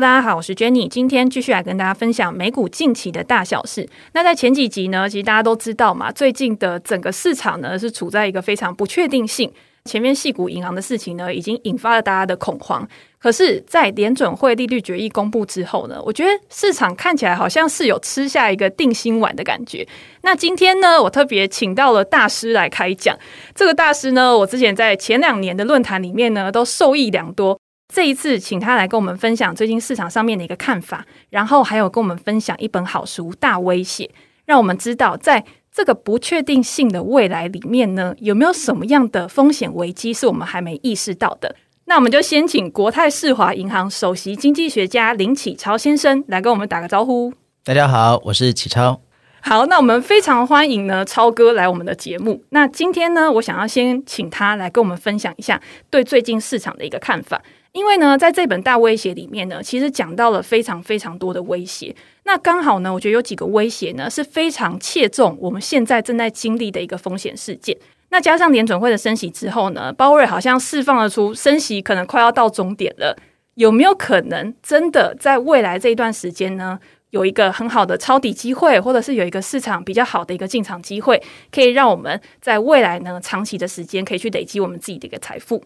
[0.00, 3.86] 大家好，我是 Jenny，今天继续来跟大家分享美股近期的大小事。
[4.14, 9.52] 那在前几集呢，其实大家都知道嘛，最近的整个市场呢是处在一个非常不确定性。
[9.84, 12.86] 前面矽谷银行的事情呢，已经引发了大家的恐慌。
[13.18, 19.86] 可是，在联准会利率决议公布之后呢，我觉得市场看起来好像是有吃下一个定心丸的感觉。
[20.22, 23.14] 那今天呢，我特别请到了大师来开讲。
[23.54, 27.59] 这个大师呢，我之前在前两年的论坛里面呢，都受益良多。
[27.92, 34.04] 这一次，请他来跟我们分享最近市场上面的一个看法，然后还有跟我们分享一本好书《大威胁》，
[34.46, 41.56] 让我们知道在这个不确定性的未来里面呢，有没有什么样的风险危机是我们还没意识到的？
[41.86, 47.34] 那我们就先请国泰世华银行首席经济学家林启超先生来跟我们打个招呼。
[47.64, 49.00] 大家好，我是启超。
[49.40, 52.44] 好，那我们非常欢迎呢超哥来我们的节目。
[52.50, 57.42] 那今天呢，我想要先请他来跟我们分享一下对最近市场的一个看法。
[57.72, 61.94] 因为呢，在这本大威胁里面呢，其实讲到了非常非常多的威胁。
[62.24, 67.76] 那刚好呢，我觉得有几个威胁呢是非常切中我们现在正在经历的一个风险事件。
[68.08, 73.16] 那加上联准会的升息之后呢，鲍威尔好像释放了出升息可能快要到终点了。
[73.54, 76.78] 有没有可能真的在未来这一段时间呢，
[77.10, 85.62] 有一个很好的抄底机会，或者是有一个市场比较好的一个进场机会，可以让我们在未来呢长期的时间可以去累积我们自己的一个财富？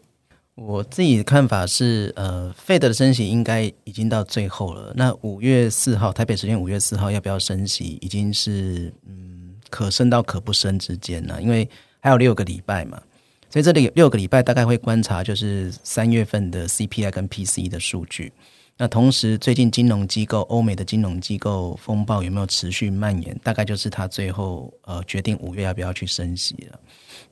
[0.57, 4.93] 我自己的看法是，呃费德的升息应该已经到最后了。
[4.95, 11.43] 那五月四号，台北时间五月四号要不要升息，已经是嗯可升到可不升之间了。
[11.43, 13.03] 因为还有六个礼拜嘛，
[13.51, 18.33] 所以这里有六个礼拜大概会观察就是三月份的 CPI 跟 PC 的数据。
[18.77, 26.79] 那同时，最近金融机构欧美的金融机构风暴有没有持续蔓延，大概就是他最后呃决定五月要不要去升息了。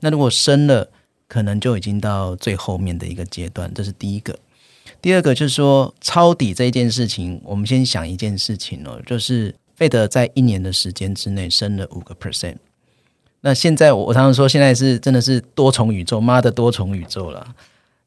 [0.01, 0.89] 那如果升了，
[1.33, 4.37] 可能就已经到最后面的一个阶段，这是第一个。
[5.01, 12.57] 第二个就是说抄底这件事情，我们先想一件事情哦，就是费德在一年的时间之内升了五个 percent。
[13.41, 17.55] 那现在我常常说，现在是真的是多重宇宙，妈的多重宇宙了。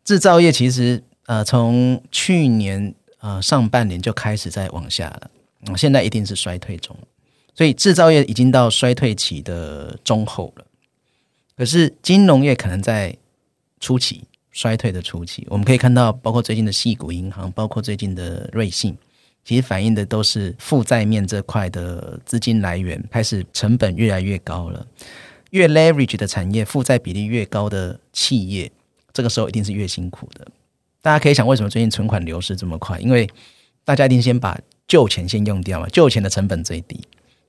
[0.05, 6.97] 制造业其实呃从去年呃上半年就开始在往下了，现在一定是衰退中，
[7.57, 10.65] 所以制造业已经到衰退期的中后了。
[11.57, 13.17] 可是金融业可能在
[13.81, 18.97] 初期衰退的初期，我们可以看到，包括最近的矽谷银行，包括最近的瑞信，
[19.45, 24.87] 其实反映的都是负债面这块的资金来源开始成本越来越高了。
[25.51, 28.71] 越 leverage 的产业，负债比例越高的企业，
[29.13, 30.47] 这个时候一定是越辛苦的。
[31.01, 32.99] 大家可以想，为什么最近存款流失这么快？
[32.99, 33.29] 因为
[33.85, 37.01] 大家一定先把旧钱先用掉嘛，旧钱的成本最低。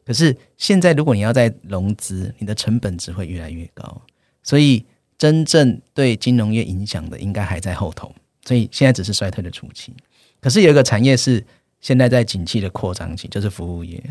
[0.07, 4.01] 可是现在，如果你要再融资，你的成本只会越来越高，
[4.41, 4.85] 所以
[5.18, 8.16] 真正对金融业影响的应该还在后头。
[8.45, 9.94] 所以现在只是衰退的初期。
[10.40, 11.45] 可是有一个产业是
[11.81, 14.01] 现在在景气的扩张期，就是服务业。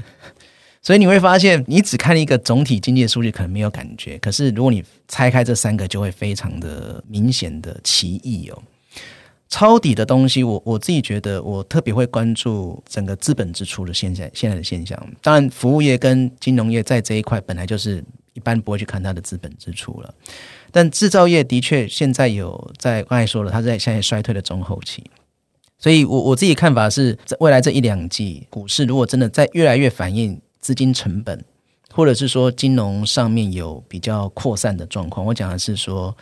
[0.83, 8.63] 所以你会发现，你只看一个总体经济的数据可能没有感觉，可是如果你拆开这三个，就会非常的明显的歧义哦。
[9.49, 15.01] 抄底的东西，我我自己觉得，我特别会关注整个资本支出的现在现在的现象。
[15.23, 20.13] 当然，服务业跟金融业在这一块本来就是一般不会去看它的资本支出了。
[20.73, 25.05] 但制造业的确现在有在刚才说了，它在现在衰退的中后期。
[25.79, 31.45] 所以我我自己看法是在未来这一两季股市，如果真的在越来越反映资金成本，
[31.93, 36.15] 或者是说金融上面有比较扩散的状况，我讲的是说。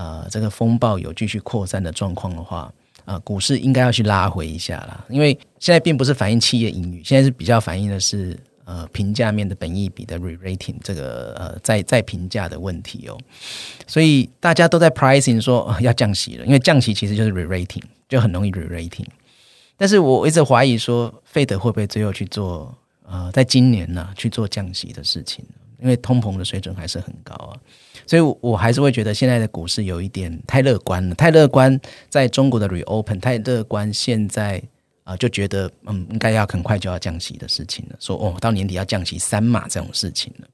[0.00, 2.72] 呃，这个风暴有继续扩散的状况的话，
[3.04, 5.04] 呃，股市应该要去拉回一下啦。
[5.10, 8.34] 因为现在并不是反映企业盈余，现在是比较反映的是
[8.64, 13.18] 呃评价面的本益比的 rating 这个呃再再评价的问题哦。
[13.86, 19.04] 所以大家都在 pricing 说，要降息了，因为降息其实就是 re-rating，就很容易 re-rating。
[19.76, 22.74] 但是我一直怀疑说，费德会不会最后去做
[23.06, 25.44] 呃，在今年呢，去做降息的事情？
[25.80, 27.56] 因为通膨的水准还是很高啊。
[28.06, 31.80] 所以，我还是会觉得现在的股市有一点太乐观了，太乐观。
[32.08, 34.58] 在中国的 reopen 太乐观，现在
[35.04, 37.96] 啊、呃、就觉得嗯，应该要很快就要降息的事情了。
[38.00, 40.48] 说哦，到年底要降息三码这种事情了。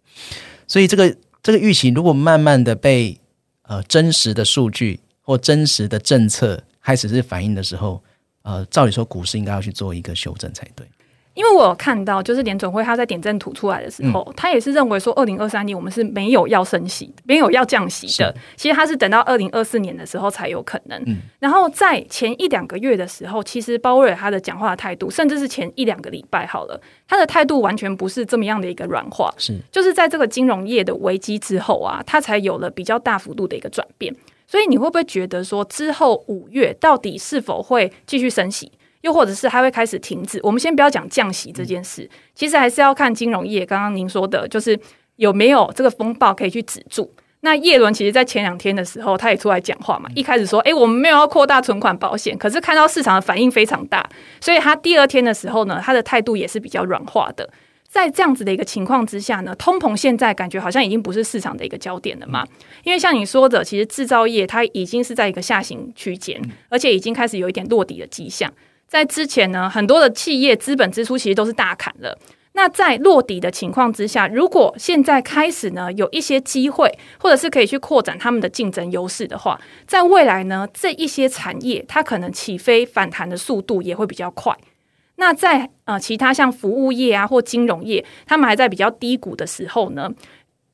[0.67, 3.19] 所以，这个这个预期如果慢慢的被
[3.63, 8.03] 呃真实的数据或真实的政策开始是反映的时候，
[8.43, 10.87] 呃，照理说股市应该要去做一个修正才对。
[11.37, 18.35] 因为我有看到，就是联准会他在点阵图出来的时候，嗯、他也是认为说，二零二三年我们是没有要升息，没有要降息的。
[18.57, 20.99] 其实他是等到二零二四年的时候才有可能。
[21.05, 29.31] 嗯、然后在前一两个月的时候，其实鲍威尔他的讲话态度，甚至是前一两个礼拜好了，他的态度完全不是这么样的一个软化。
[29.37, 34.15] 是，就是在这个金融业的危机之后啊，他才有了比较大幅度的一个转变。
[34.49, 38.73] 所以你会不会觉得说，之后五月到底是否会继续升息？
[39.03, 40.41] 又或者是它会开始停止。
[40.43, 43.65] 我们先不要讲降息这件事，其实还是要看金融业。
[43.65, 44.79] 刚刚您说的，就是
[45.17, 47.13] 有没有这个风暴可以去止住。
[47.41, 50.09] 那叶伦其实，在前两天的时候，他也出来讲话嘛。
[50.17, 54.09] 一开始说：“诶，我们没有要扩大存款保险。”可是看到市场的反应非常大，
[54.41, 57.49] 所以他第二天的时候呢，他的态度也是比较软化的。
[57.89, 62.45] 在这样子的一个情况之下呢，通膨现在感觉好像已经不是市场的一个焦点了嘛。
[62.83, 68.53] 因为像你说的，其实制造业它已经是在一个下行区间，而且已经开始有一点落底的迹象。
[68.87, 72.19] 在之前呢，很多的企业资本支出其实都是大砍了。
[72.53, 84.57] 那在落底的情况之下，如果现在开始呢，有一些机会，或者是可以去扩展他们的竞争优势的话，在未来呢，这一些产业它可能起飞反弹的速度也会比较快。
[85.17, 90.11] 那在呃其他像服务业啊或金融业，他们还在比较低谷的时候呢，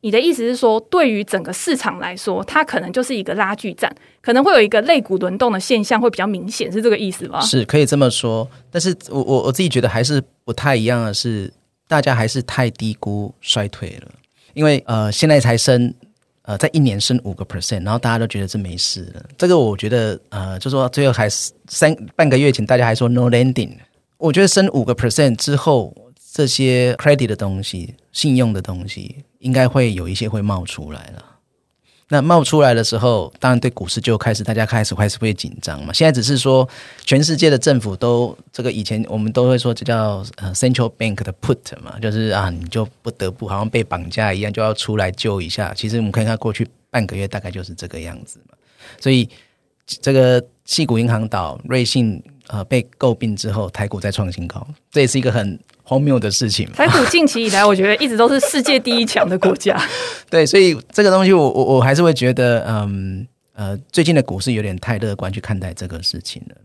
[0.02, 3.90] 你的意思是说，对于整个市场来说，它可能就是一个拉锯战，
[4.20, 7.40] 可能会有一个类股轮动的现象会比较明显，是这个意思吗？
[7.40, 11.50] 是可以这么说，但是我我我自己觉得还是不太一样的是。
[11.88, 14.08] 大家还是太低估衰退了，
[14.54, 15.92] 因为呃，现在才升，
[16.40, 19.22] 呃，在一年升五个 percent，然后大家都觉得这没事了。
[19.36, 23.76] 这个我觉得呃，就说最后还是三半个月前，大家还说 no landing。
[24.16, 25.94] 我觉得升五个 percent 之后，
[26.32, 31.24] 这些 credit 的东西、信用的东西，应该会有一些会冒出来了。
[32.08, 35.94] 那冒出来的时候，当然对股市就开始，大家开始开始会紧张嘛。
[35.94, 36.68] 现在只是说，
[37.06, 45.72] 全世界的政府都这个以前我们都会说，这叫呃 central bank 的 put 嘛，就是啊，你就不得不好像被绑架一样，就要出来救一下。
[45.74, 48.54] 其实我们看看过去半个月，大概就是这个样子嘛。
[49.00, 49.26] 所以
[49.86, 52.22] 这个矽谷银行倒，瑞信
[52.52, 55.58] 呃被诟病之后，台股再创新高，这也是一个很。
[55.84, 56.70] 荒谬的事情。
[56.72, 59.76] 台股近期以来，我觉得一直都是世界第一强的国家。
[60.30, 66.56] 对，所以这个东西我，我我我还是会觉得，嗯呃，最近的股市有点太乐观去看待这个事情了。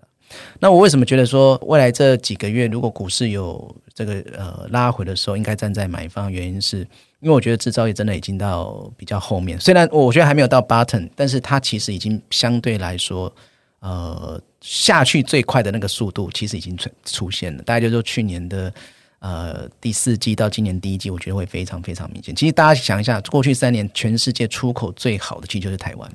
[0.60, 6.32] 那我为什么觉得说未来这几个月，如果股市有这个呃拉回的时候，应该站在买方？
[6.32, 6.78] 原因是
[7.20, 13.34] 因为我觉得制造业真的已经到比较后面，虽然我觉得还没有到 button，但是它其实已经相对来说，
[13.80, 17.64] 呃，下去最快的那个速度其实已经出出现了。
[17.64, 18.74] 大概就是说去年的。
[19.20, 22.36] 呃，第四季到今年第一季，我觉得会非常非常明显。
[22.36, 26.12] 其实大家想一下，过去三年全世界出口最好的，其实就是台湾。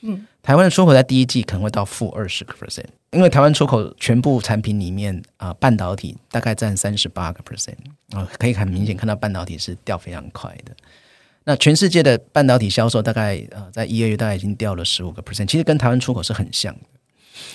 [0.00, 7.76] 嗯，台湾的出口在第一季可能会到负二十个 percent，因为台湾出口全部产品里面啊、呃，半导体大概占三十八个 percent
[8.10, 10.74] 啊，可以很明显看到半导体是掉非常快的。
[11.44, 16.80] 那全世界的半导体销售大概呃，在一、二月大概已经掉了十五个 percent，其实跟台湾出口是很像的。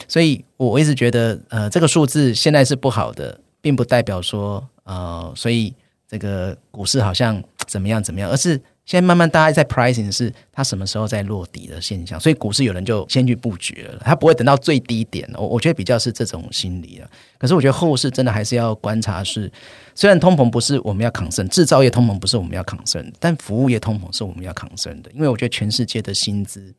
[0.07, 4.65] 所以我一直觉得，呃，这个数字现在是不好的，并不代表说。
[4.85, 5.73] 呃，所以
[6.07, 8.49] 这个股市好像怎么样怎么样，而是
[8.85, 15.27] 现在慢慢大家在 pricing 是它什么时候在落底的现象，所以股市有人就先去布局了，它不会等到最低点。
[15.33, 17.09] 我我觉得比较是这种心理了。
[17.39, 19.51] 可是我觉得后市真的还是要观察是，
[19.95, 26.71] 虽然通膨不是我们要抗升制造业通膨不是我们要抗升但服务业通膨是我们要抗升的，因为我觉得全世界的薪资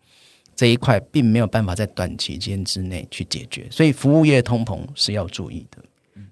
[0.57, 5.79] 这一块并没有办法在短期间之内去解决，所以服务业通膨是要注意的。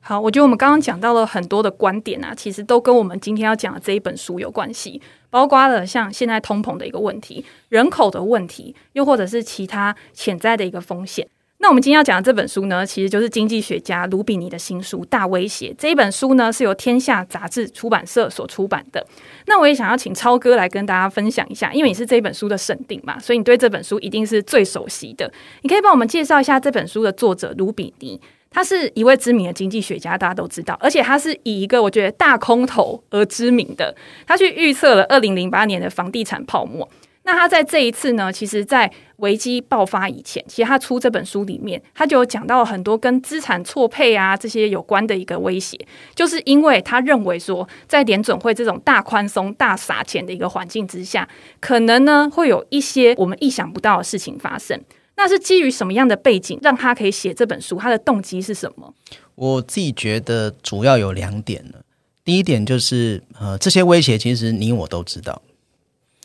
[0.00, 5.00] 好，我觉得我们刚刚讲到了很多的观点啊，其实都跟我们今天要讲的这一本书有关系，
[5.30, 11.26] 包括了像现在通膨的一个问题、人口的问题，又或者是其他潜在的一个风险。
[11.58, 15.70] 那我们今天要讲的这本书呢，其实就是经济学家卢比尼的新书《大威胁》。
[15.78, 19.06] 这一本书呢，是由天下杂志出版社所出版的。
[19.46, 25.30] 那我也想要请超哥来跟大家分享一下，因为你是这本书的审定嘛，所以你对这本书一定是最熟悉的。
[25.62, 28.20] 你可以帮我们介绍一下这本书的作者卢比尼。
[28.50, 33.92] 他是一位知名的经济学家，大家都知道，而且他是以一个我觉得大空头而知名的。
[34.26, 36.88] 他去预测了二零零八年的房地产泡沫。
[37.26, 45.78] 那他在这一次呢，其实，在危机爆发以前，其实他出这本书里面，他就有讲到很多跟资产错配啊这些有关的一个威胁，
[46.14, 51.26] 就是因为他认为说，在联准会这种大宽松、大撒钱的一个环境之下，
[51.60, 54.78] 可能呢会有一些我们意想不到的事情发生。
[55.16, 57.78] 那是基于什么样的背景，让他可以写这本书？
[57.78, 58.92] 他的动机是什么？
[59.36, 61.78] 我自己觉得主要有两点呢。
[62.24, 65.40] 第一点就是，呃，这些威胁其实你我都知道，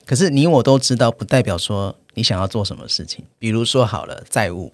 [0.10, 3.24] 可是你我都知道，不代表说你想要做什么事情。
[3.38, 4.74] 比如说，好了，债务，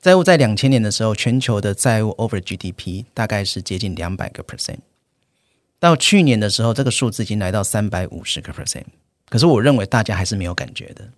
[0.00, 4.78] 债务在两千年的时候，全球的债务 over GDP 大概是接近两百个 percent，
[5.80, 8.84] 到去年的时候，这个数字已经来到三百五十个 percent。
[9.28, 11.08] 可是我认为大家还是没有感觉的，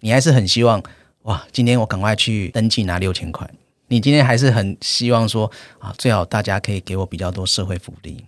[0.00, 0.82] 你还是很希望。
[1.22, 1.46] 哇！
[1.52, 3.50] 今天我赶快去登记拿六千块。
[3.88, 8.26] 你今天还是很希望说啊，最好大家可以给我比较多社会福利。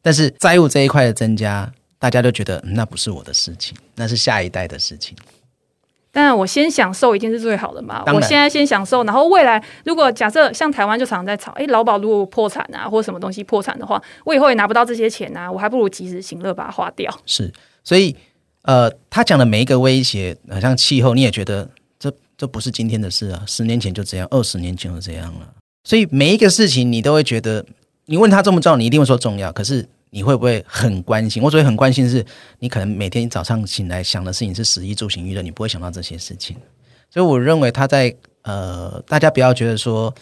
[0.00, 5.16] 但是债务这一块的增加，大家都觉得，嗯，那不是我的事情，那是下一代的事情。
[6.10, 8.02] 但我先享受一定是最好的嘛。
[8.06, 17.14] 我现在先享受，然后未来如果假设像台湾就常常在吵，哎，劳保如果破产啊，或什么东西破产的话，我以后也拿不到这些钱啊，我还不如及时行乐把它花掉。
[17.26, 17.52] 是，
[17.84, 18.16] 所以
[18.62, 25.48] 呃，他讲的每一个威胁，好像气候，你也觉得这这不是今天的事啊，十年前就这样，二十年前就这样了。
[25.84, 27.64] 所以每一个事情你都会觉得，
[28.06, 29.86] 你问他重不重要，你一定会说重要，可是。
[30.10, 31.42] 你会不会很关心？
[31.42, 32.24] 我所以很关心的是，
[32.58, 36.56] 你可能每天早上醒来想的事情是食衣住行娱乐，你不会想到这些事情。
[37.10, 40.14] 所以我认为他在呃，大家不要觉得说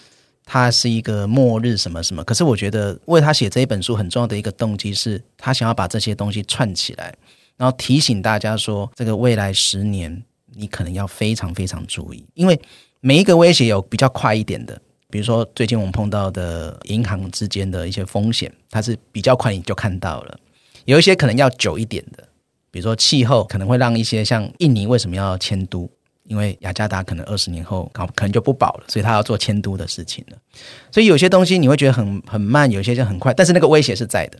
[0.44, 2.22] 他是一个末日什么什么。
[2.24, 7.14] 可是我觉得为他写这一本书很重要的一个动机是，他想要把这些东西串起来，
[7.56, 10.22] 然后提醒大家说，这个未来十年
[10.54, 12.60] 你可能要非常非常注意，因为
[13.00, 14.80] 每一个威胁有比较快一点的。
[15.16, 20.36] 比如说，最近我们碰到的银行之间的一些风险，它是比较快你就看到了；
[20.84, 22.22] 有一些可能要久一点的，
[22.70, 25.90] 比如说气候可能会让一些像印尼为什么要迁都？
[26.24, 30.36] 因为雅加达可能二十年后可能就不保了，所以他要做迁都的事情了。
[30.92, 34.38] 所以有些东西你会觉得很很慢，有些就很快，但是那个威胁是在的。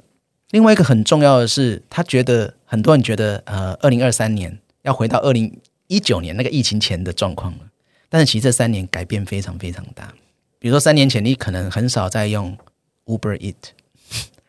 [0.51, 7.61] 另外一个很重要的是，他觉得很多人觉得，呃，二零二三年要回到二零一九年那个疫情前的状况了，
[8.11, 10.13] 但是其实这三年改变非常非常大。
[10.59, 12.57] 比如说三年前，你可能很少在用
[13.05, 13.55] Uber Eat，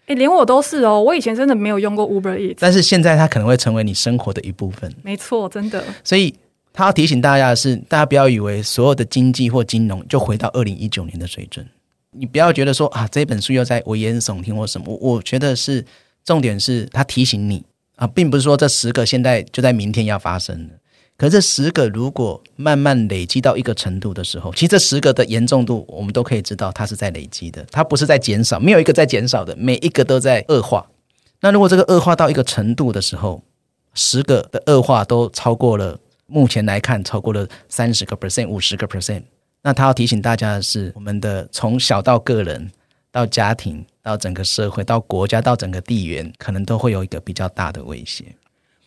[0.08, 1.02] 哎，连我都是哦。
[1.02, 4.92] 我以前真的没有用过 Uber Eat，但是现在它可能会成为你生活的一部分。
[5.04, 5.84] 没错，真的。
[6.04, 6.34] 所以
[6.72, 11.68] 他要提醒大家的是，大家不要以为所有的经济或金融就回到二零一九年的水准。
[12.12, 14.96] 你不要觉得说啊，这本书又在危言耸听或什么。
[15.02, 15.86] 我觉得是
[16.24, 17.64] 重点是他提醒你
[17.96, 20.74] 啊，并不是说这十个现在就在明天要发生的。
[21.18, 30.86] 可这十个如果慢慢累积到一个程度的时候，其实这十个的严重度，我们都可以知道，它是在累积的，它不是在减少，没有一个在减少的，每一个都在恶化。
[31.42, 33.42] 那如果这个恶化到一个程度的时候，
[33.96, 39.24] 十个的恶化都超过了，目前来看超过了三十个 percent、五十个 percent，
[39.64, 42.72] 那他要提醒大家的是，我们的从小到个人，
[43.12, 48.26] 到家庭，到整个社会，到国家，到整个地缘，可能都会有一个比较大的威胁。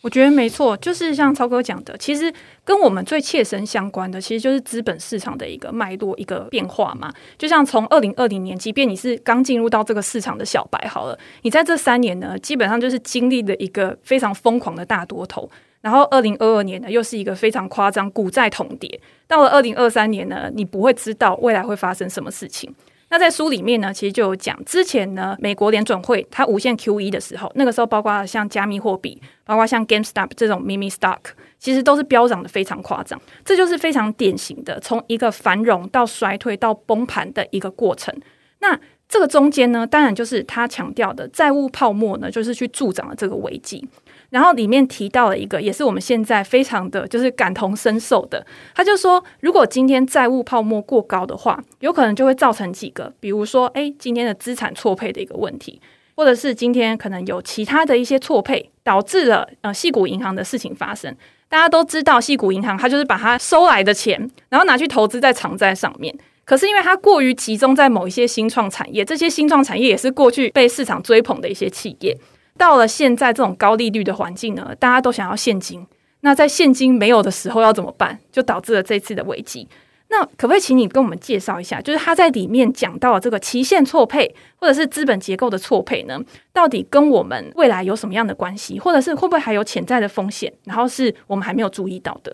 [0.01, 2.33] 我觉得没错，就是像超哥讲的，其实
[2.65, 7.13] 跟我们最切身相关的，其实就是资本市场的一个脉络、一个变化嘛。
[7.37, 15.47] 就像从二零二零年，即便你是刚进入到这个市场的小白，好了，你在这三年呢，基本上就是经历了一个非常疯狂的大多头。
[15.81, 18.99] 然后二零二二年呢，又是一个非常夸张股债同跌。
[19.27, 22.73] 到了二零二三年呢，你不会知道未来会发生什么事情。
[23.11, 31.19] 那在书里面呢，其实就有讲，之前呢，美国联准会它无限 QE 的时候，那个时候包括像加密货币，包括像 GameStop 这种 Mimi Stock，
[31.59, 33.21] 其实都是飙涨的非常夸张。
[33.43, 38.15] 这就是非常典型的从一个繁荣到衰退到崩盘的一个过程。
[38.59, 43.85] 那这个中间呢，当然就是他强调的债务泡沫呢，就是去助长了这个危机。
[44.31, 48.43] 然后里面提到了一个，也是我们现在非常的就是感同身受的。
[48.73, 55.79] 他就说，如果今天债务泡沫过高的话，有可能就会造成几个，比如说，哎，今天的资产错配的一个问题，
[56.15, 61.15] 或者是今天可能有其他的一些错配，导致了呃系股银行的事情发生。
[61.49, 66.17] 大家都知道，系股银行它就是把它收来的钱，然后拿去投资在长债上面。
[66.45, 72.17] 可是因为它过于集中在某一些新创产业，这些新创产业也是过去被市场追捧的一些企业。
[72.61, 75.83] 到了现在这种高利率的环境呢，大家都想要现金。
[76.19, 78.19] 那在现金没有的时候要怎么办？
[78.31, 79.67] 就导致了这次的危机。
[80.09, 86.19] 那可不可以请你跟我们介绍一下，就是他在里面讲到这个期限错配，或者是资本结构的错配呢？
[86.53, 88.79] 到底跟我们未来有什么样的关系？
[88.79, 90.53] 或者是会不会还有潜在的风险？
[90.65, 92.31] 然后是我们还没有注意到的。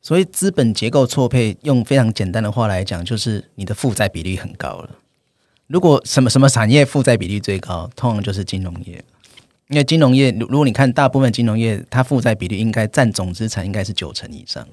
[0.00, 4.90] 所以资本结构错配，用非常简单的话来讲，就是你的负债比率很高了。
[5.66, 9.04] 如果什么什么产业负债比率最高，通常就是金融业。
[9.68, 14.66] 因为金融业，如如果你看大部分金融业，它负债比率应该占总资产应该是九成以上。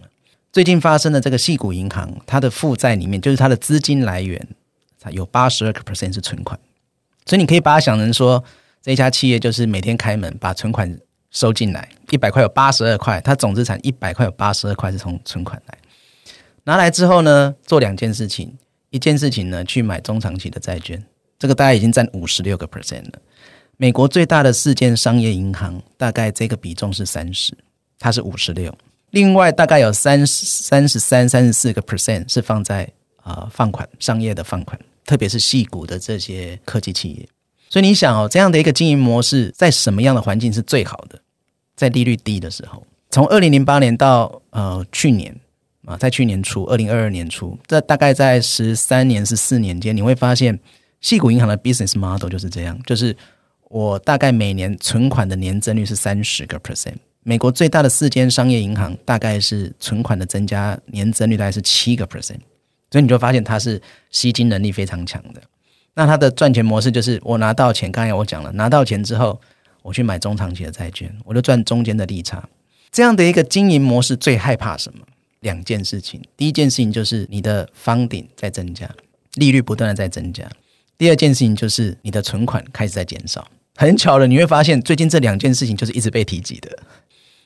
[0.51, 4.47] 最近发生的这个细谷银行，它的负债里面就是它的资金来源，
[4.99, 6.59] 它有八十二个 percent 是存款，
[7.25, 8.43] 所以你可以把它想成说，
[8.83, 10.95] 这家企业就是每天开门把存款
[11.31, 15.77] 收进来，一百块有八十二块，它总资产一百块有八十二块是从存款来，
[16.65, 18.55] 拿来之后呢，做两件事情，
[18.91, 21.03] 一件事情呢去买中长期的债券，
[21.39, 23.19] 这个大概已经占五十六个 percent 了。
[23.77, 27.57] 美国最大的四间商业银行，大概这个比重是三十，
[27.97, 28.73] 它是五十六。
[29.09, 32.83] 另外大概有三十三十三、三十四个 percent 是放在
[33.17, 37.27] 啊、呃、放款商业的放款，特别是细谷的这些科技企业。
[37.69, 41.19] 所以你想哦，这样的一个经营模式，在什么样的环境是最好的？
[41.75, 45.35] 在利率低的时候，从二零零八年到呃去年
[45.85, 50.59] 啊，在去年初二零二二年初，这大概在十三年十四年间，你会发现
[51.01, 53.15] 细股银行的 business model 就是这样，就是。
[53.73, 62.37] 我大概每年存款的年增率是三十个 percent，美国最大的四间商业银行大概是存款的增加年增率大概是七个 percent，
[62.91, 65.41] 所以你就发现它是吸金能力非常强的。
[65.95, 69.41] 那它的赚钱模式就是我拿到钱，刚才我讲了，拿到钱之后
[69.81, 72.47] 我去买中长期的债券，我就赚中间的利差。
[72.91, 75.03] 这样的一个经营模式最害怕什么？
[75.39, 76.21] 两件事情。
[76.37, 78.87] 第一件事情就是你的 funding 在增加，
[79.33, 80.47] 利率不断的在增加。
[80.95, 83.47] 第二件事情就是你的存款开始在减少。
[83.75, 86.69] 很巧了，你会发现最近这两件事情就是一直被提及的。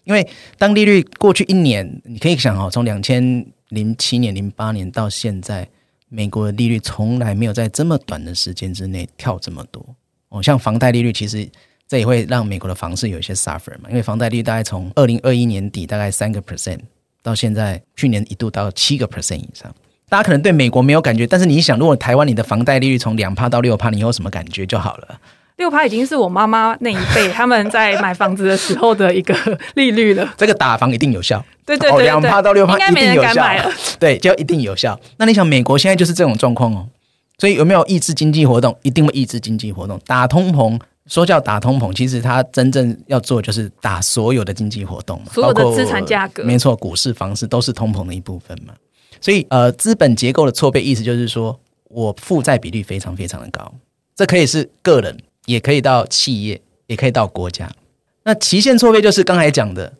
[0.04, 0.26] 因为
[0.58, 5.68] 当利率过去一年，你可以想哦，从两千零七年、零八年到现在，
[6.10, 9.86] 美国的利率从来没有在这么短的时间之内跳这么多。
[10.30, 11.48] 哦，像房贷利率，其实
[11.88, 13.90] 这也会让美国的房市有一些 suffer 嘛。
[13.90, 16.80] 因为房贷利率大概从二零二一年底大概三个 percent，
[17.22, 19.74] 到现在去年一度到七个 percent 以上。
[20.10, 25.20] 大家可能对美国没有感觉，但是你想，如果台湾你的房贷利率从两趴到六趴，你有什么感觉就好了。
[25.58, 29.36] 六趴已经是我妈妈那一辈 他们在买房子的时候的一个
[29.76, 30.34] 利率了。
[30.38, 35.00] 这个打房一定有效，对对对，两趴到六趴一定有效，了对，就一定有效。
[35.18, 36.88] 那你想，美国现在就是这种状况哦，
[37.38, 38.78] 所以有没有抑制经济活动？
[38.84, 40.80] 一定会抑制经济活动，打通膨。
[41.08, 48.74] 说叫打通膨，其实它真正要做就是打所有的经济活动，所有的资产价格，没错，股市、房市都是通膨的一部分嘛。
[49.22, 53.74] 所以呃，资本结构的错配意思就是说我负债比率非常非常的高，
[54.18, 55.18] 这可以是个人。
[55.48, 57.72] 也可以到企业，也可以到国家。
[58.24, 59.92] 那期限错配就是刚才讲的，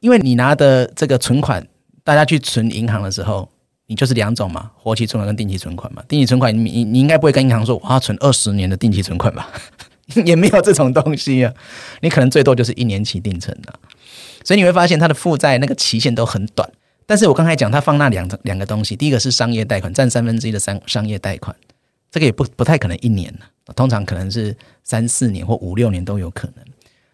[0.00, 1.64] 因为你拿的这个存款，
[2.02, 3.48] 大家去存银行的时候，
[3.86, 6.02] 你就是两种嘛，活期存款跟定期存款嘛。
[6.08, 9.50] 定期存款，你你你应该不会跟银行说我要存二十年的定期存款吧？
[10.24, 11.52] 也没有这种东西啊。
[12.00, 13.72] 你可能最多就是一年期定存的。
[14.42, 16.68] 所以你会发现它的负债那个期限都很短。
[17.06, 21.54] 但是我刚才讲，它放那两两个东西，第一个是商业贷款，占三分之一的商商业贷款，
[22.10, 23.46] 这个也不不太可能一年了。
[23.72, 26.64] 通常可能是三四年或五六年都有可能。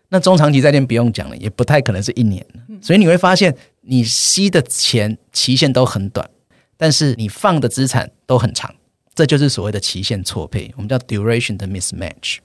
[0.09, 2.45] 那中长期债券不用讲了，也不太可能是一年。
[2.83, 6.29] 所以你会发现，你吸的钱期限都很短，
[6.77, 8.75] 但是你放的资产都很长，
[9.15, 12.39] 这就是所谓的期限错配，我们叫 duration 的 mismatch。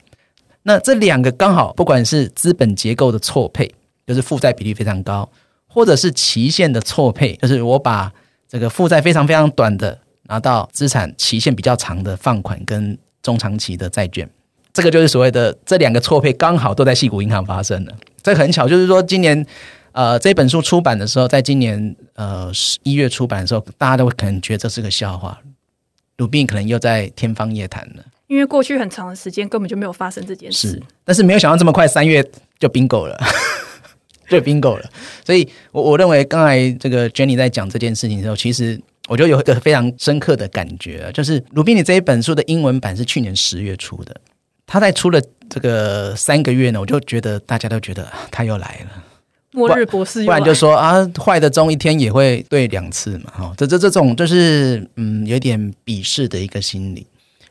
[0.62, 3.74] 那这两个刚好，不管是资本结构的错配，
[4.06, 5.28] 就是负债比例非常高，
[5.66, 8.12] 或者是期限的错配，就是我把
[8.48, 12.96] 这个负债非常非常短的拿到资产期限比较长的放款跟。
[13.26, 14.28] 中长期的债券，
[14.72, 17.92] 这个就是所谓的这两个错配，刚好都在矽谷银行发生了。
[18.22, 19.44] 这很巧，就是说今年
[19.90, 25.36] 呃这本书出版的时候，在今年呃十一月出版的时候，大家都可能觉得这是个笑话，
[26.18, 28.04] 鲁宾可能又在天方夜谭了。
[28.28, 32.24] 因为过去很长的时间根本就没有发生这件事，是，但是没有想到这么快三月
[32.60, 33.18] 就 bingo 了，
[34.30, 34.88] 就 bingo 了。
[35.24, 38.80] 所以我我认为刚才这个 Jenny 在讲这件事情的时候，其实。
[39.08, 44.14] 我就有一个非常深刻的感觉，就是鲁宾尼这一本书的英文版是去年十月出的，
[44.66, 49.04] 他在出了这个三个月呢，我就觉得大家都觉得他又来了，
[49.52, 57.06] 末日博士又，不然就说啊，坏的钟一天也会对两次嘛，哈，这这这种就是嗯，有点鄙视的一个心理，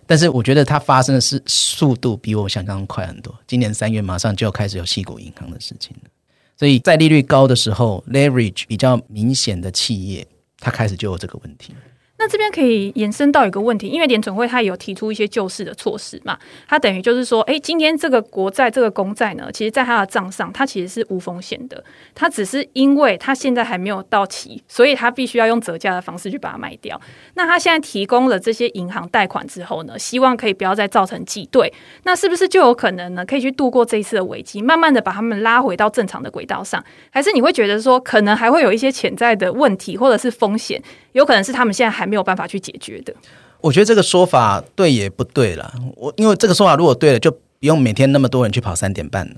[0.06, 6.10] 但是我觉得它发生的是速度比我想象中快很多，今年三月马上就要开始有矽谷银行的事情了，
[6.58, 10.28] 所以在利率高的时候，leverage 比较明显的企业。
[10.60, 11.76] 他开始就有这个问题。
[12.18, 27.00] 那这边可以延伸到一个问题，因为联准会他有提出一些救市的措施嘛，它等于就是说，哎，今天这个国债、这个公债呢，其实在它的账上，它其实是无风险的，它只是因为它现在还没有到期，所以它必须要用折价的方式去把它卖掉。
[27.34, 31.72] 那它现在提供了这些银行贷款之后呢，希望可以不要再造成挤兑，
[32.04, 36.82] 那是不是就有可能呢，可以去度过这一次的危机，慢慢的把他们拉回到正常的轨道上？
[37.10, 40.82] 还是你会觉得说，可能还会有一些潜在的问题或者是风险？
[41.12, 43.14] 有可能是他们现在还没有办法去解决的。
[43.62, 45.74] 我觉得这个说法对也不对了。
[45.96, 49.36] 我因为这个说法如果对了，就不用每天那么多人去跑三点半了。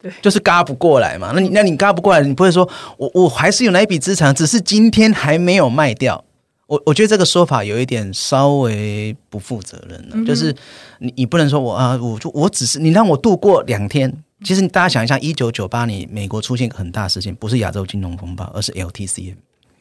[0.00, 1.32] 对，就是嘎不过来嘛。
[1.34, 2.68] 那你那你嘎不过来，你不会说
[2.98, 6.22] 我我还是有那一笔资产，只是今天还没有卖掉。
[6.66, 10.10] 我我觉得这个说法有一点稍微不负责任了。
[10.14, 10.54] 嗯、就是
[10.98, 14.12] 你你不能说我啊，我就我只是你让我度过两天。
[14.44, 19.36] 其实大家想一下，一九九八年美国出现一个很大事件，不是亚洲金融风暴，而是 LTCM。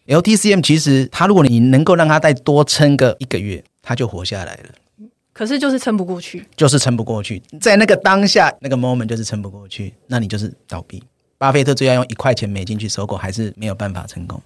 [0.07, 4.69] LTCM 其实，它如果你能够让它再多撑个一个月，它就活下来了。
[5.33, 11.01] 可是就是撑不过去，就是撑不过去，在那个当下那个 moment 就是撑不过去，那你就是倒闭。
[11.37, 14.39] 巴菲特最要用一块钱美金去收购，还是没有办法成功。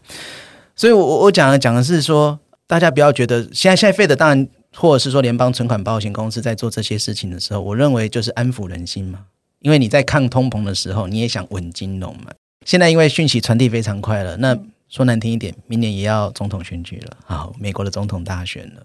[0.75, 9.19] 所以我，我我讲的讲的是说，大家不要觉得现在现在 Fed 当然，或者是说联邦存款保险公司在做这些事情的时候，我认为就是安抚人心嘛。
[9.59, 12.31] 因为你在抗通膨的时候，你也想稳金融嘛。
[12.63, 14.57] 现在因为讯息传递非常快了，那。
[14.95, 18.81] 说难听一点，明年也要总统选举了，好，美国的总统大选了，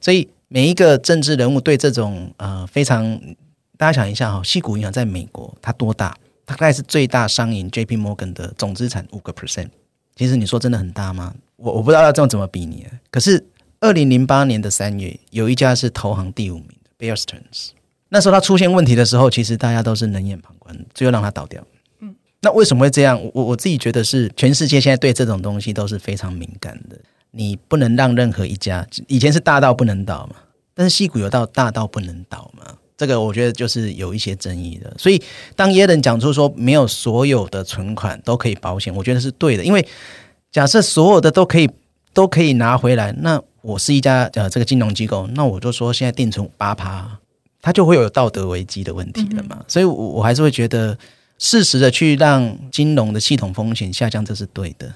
[0.00, 3.20] 所以每一个政治人物对这种呃非常，
[3.76, 6.16] 大家想一下哈，西谷银行在美国它多大？
[6.44, 9.68] 大概是最大商银 J P Morgan 的总资产五个 percent。
[10.16, 11.32] 其实你说真的很大吗？
[11.54, 12.84] 我我不知道要这样怎么比拟。
[13.12, 13.46] 可是
[13.78, 17.68] 二零零八年的三月，有一家是投行第五名的 Bear Stearns，
[18.08, 21.64] 那时候它出现问题的时候，其实大家都是冷眼旁观，最后让它倒掉。
[22.42, 23.20] 嗯，那为什么会这样？
[23.32, 26.98] 我我自己觉得是全世界现在对这种东西都是非常敏感的。
[27.30, 30.36] 你不能让任何一家，以前是大到不能倒嘛，
[30.74, 32.64] 但是矽谷有到大到不能倒嘛？
[32.94, 34.94] 这个我觉得就是有一些争议的。
[34.98, 35.20] 所以
[35.56, 39.64] 当耶伦讲出说没有所有的存款都可以保险，我觉得是对的。
[39.64, 39.84] 因为
[40.50, 41.68] 假设所有的都可以
[42.12, 47.18] 都可以拿回来，那我是一家呃这个金融机构，那我就说现在定存八趴，
[47.62, 49.56] 它就会有道德危机的问题了嘛。
[49.58, 50.96] 嗯、所以我，我我还是会觉得
[51.44, 54.94] 适时的去让金融的系统风险下降，这是对的。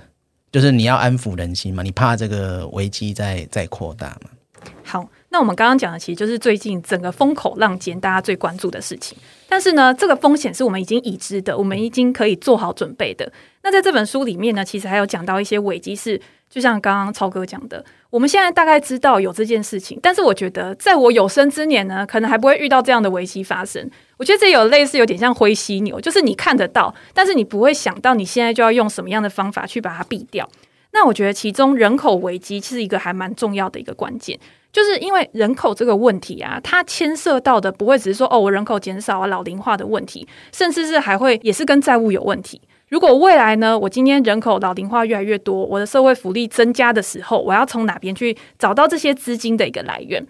[0.53, 4.31] 就是你要安抚人心嘛，你怕这个危机在在扩大嘛。
[4.85, 9.19] 好，那我们刚刚讲的其实就是最近整个风口浪尖大家最关注的事情。
[9.47, 13.31] 但是呢，这个风险是我们已经已知的，我们已经可以做好准备的。
[13.63, 16.19] 那在这本书里面呢，其实还有讲到一些危机是，
[16.49, 23.91] 就像刚刚超哥讲的，我们现在大概知道有这件事情，但是我觉得在我有生之年呢，可能还不会遇到这样的危机发生。
[24.17, 30.49] 我觉得这有类似有点像灰犀牛，就是你看得到，但是你不会想到你现在就要用什么样的方法去把它避掉。
[30.93, 34.39] 那我觉得其中人口危机是一个还蛮重要的一个关键，
[34.77, 42.61] 就是因为人口这个问题啊，它牵涉到的不会只是说哦，我人口减少啊、老龄化的问题，甚至是还会也是跟债务有问题。
[42.91, 50.23] 如果未来呢，我今天人口老龄化越来越多，我的社会福利增加的时候，我要从哪边去找到这些资金的一个来源？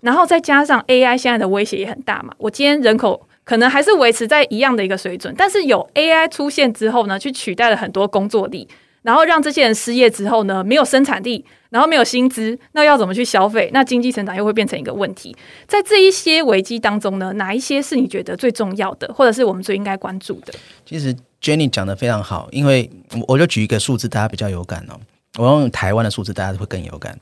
[0.00, 8.66] 然后再加上 AI 现在的威胁也很大嘛，我今天人口可能还是维持在一样的一个水准，但是有 AI 出现之后呢，去取代了很多工作力，
[9.02, 13.70] 然后让这些人失业之后呢，没有生产力，然后没有薪资，那要怎么去消费？
[13.72, 15.34] 那经济成长又会变成一个问题。
[15.66, 20.52] 在这一些危机当中呢，哪一些是你觉得最重要的，或者是我们最应该关注的？
[20.84, 21.16] 其实。
[21.42, 22.90] Jenny 讲的非常好，因为
[23.26, 25.00] 我就举一个数字，大家比较有感哦。
[25.38, 27.18] 我用台湾的数字，大家会更有感。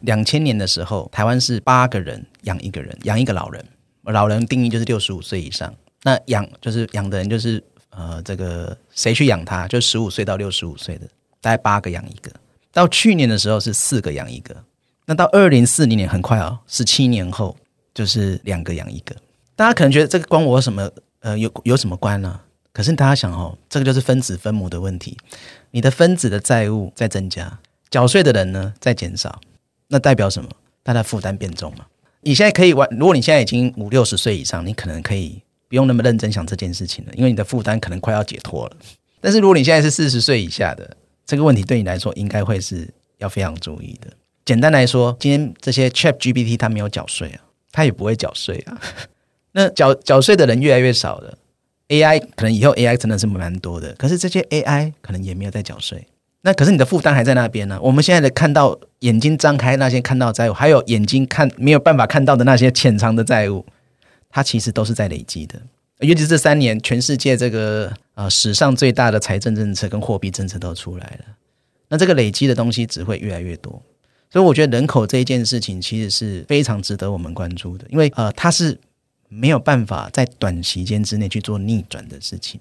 [0.00, 3.64] 两千年的时候，台湾是八个人养一个人，养一个老人。
[4.02, 5.72] 老人定义就是六十五岁以上。
[6.02, 11.06] 那养就是养的人，就是呃，这个谁去养他，就十五岁到六十五岁的，
[11.40, 12.32] 大概八个养一个。
[12.72, 14.56] 到去年的时候是四个养一个。
[15.06, 17.56] 那到二零四零年很快哦，十七年后
[17.92, 19.14] 就是两个养一个。
[19.56, 20.90] 大家可能觉得这个关我什么？
[21.20, 22.40] 呃，有有什么关呢、
[22.72, 25.18] 可是大家想哦，这个就是分子分母的问题。
[25.70, 27.58] 你的分子的债务在增加，
[27.90, 29.38] 缴税的人呢在减少，
[29.88, 30.48] 那代表什么？
[30.82, 31.84] 他的负担变重嘛。
[32.22, 38.76] 你现在可以玩，如果你现在已经五六十岁以上，你可能可以不用那么认真想这件事情了，因为你的负担可能快要解脱了。
[39.20, 40.96] 但是如果你现在是四十岁以下的，
[41.30, 44.10] 这个问题对你来说应该会是要非常注意的。
[44.44, 47.40] 简单来说，今天这些 ChatGPT 它没有缴税啊，
[47.70, 48.76] 它也不会缴税啊。
[49.54, 51.38] 那缴缴税的人越来越少了。
[51.86, 56.04] AI 可能以后 AI 真的是蛮多的，可是这些 AI 可能也没有在缴税，
[56.40, 57.78] 那可是你的负担还在那边呢。
[57.80, 63.64] 我们现在的看到眼睛张开那些看到债务，还有眼睛看没有办法看到的那些潜藏的债务，
[64.28, 65.62] 它其实都是在累积的。
[66.00, 71.24] 尤其这三年，全世界这个呃史上最大的财政政策跟货币政策都出来了，
[71.88, 73.82] 那这个累积的东西只会越来越多。
[74.30, 78.78] 所以我觉得人口这一件事情其实是非常值得我们关注的，因为呃它是。
[79.32, 82.60] 没有办法在短时间之内去做逆转的事情，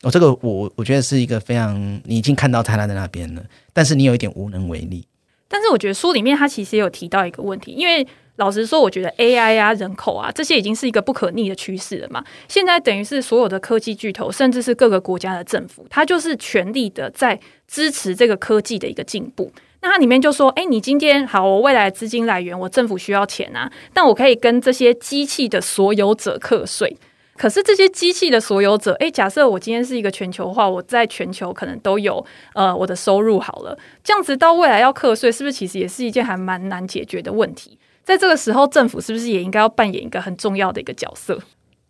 [0.00, 5.06] 哦，这个我我觉得是一个非常你已经看到它在那边了，但是你有一点无能为力。
[5.48, 8.08] 但是我觉得书里面它其实也有提到一个问题，因为
[8.38, 12.24] 老实说，我觉得 AI 啊、人口啊这些已经是一个不可逆的趋势了嘛。
[12.48, 19.52] 现在等于是所有的科技巨头，甚至是各个国家的政府，它就是全力的在支持这个科技的一个进步。
[19.80, 26.96] 那它里面就说，哎，你今天好，我未来资金来源，我政府需要钱啊，但我可以跟这些机器的所有者课税。
[27.36, 32.24] 可是这些机器的所有者，哎，假设我今天是一个全球化，我在全球可能都有
[32.54, 37.78] 呃我的收入好了，这样子到未来要课税，是不是其实也是一件还蛮难解决的问题？
[38.08, 41.38] 在这个时候，政府是不是也应该要扮演一个很重要的一个角色？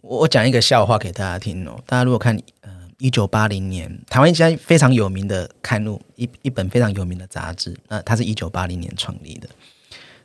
[0.00, 2.36] 我讲一个笑话给大家听哦，大家如果看。
[3.00, 7.72] 一九八零年，台湾一家非常有名的刊物，一一本非常有名的杂志。
[7.86, 9.48] 那它是一九八零年创立的。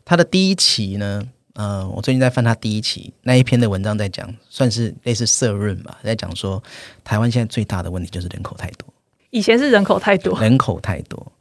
[0.04, 6.64] 它的第一期呢，呃，我最近在翻它第一期那一篇的文章，在讲，算是类似社论吧，在讲说
[7.04, 8.92] 台湾现在最大的问题就是人口太多。
[9.30, 11.32] 以前是人口太多，人口太多，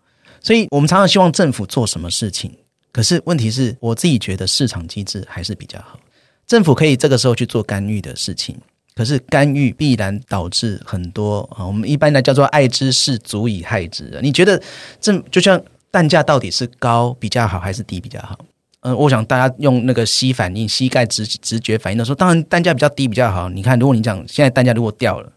[0.43, 2.55] 所以我们常常希望政府做什么事情。
[2.93, 5.99] 可是问题是，我自己觉得市场机制还是比较好，
[6.47, 8.57] 政府可以这个时候去做干预的事情。
[8.95, 14.19] 可是干预必然导致很多啊，我们一般来叫做爱之深，足以害之。
[14.23, 14.63] 你觉得
[15.01, 15.59] 这就像
[15.91, 18.39] 蛋价到底是高比较好还是低比较好？
[18.81, 23.49] 嗯，我想大家用那个膝反应、膝盖直直觉反应的时候，当然蛋价比较低比较好。
[23.49, 25.33] 你看，如果你讲现在蛋价如果掉了，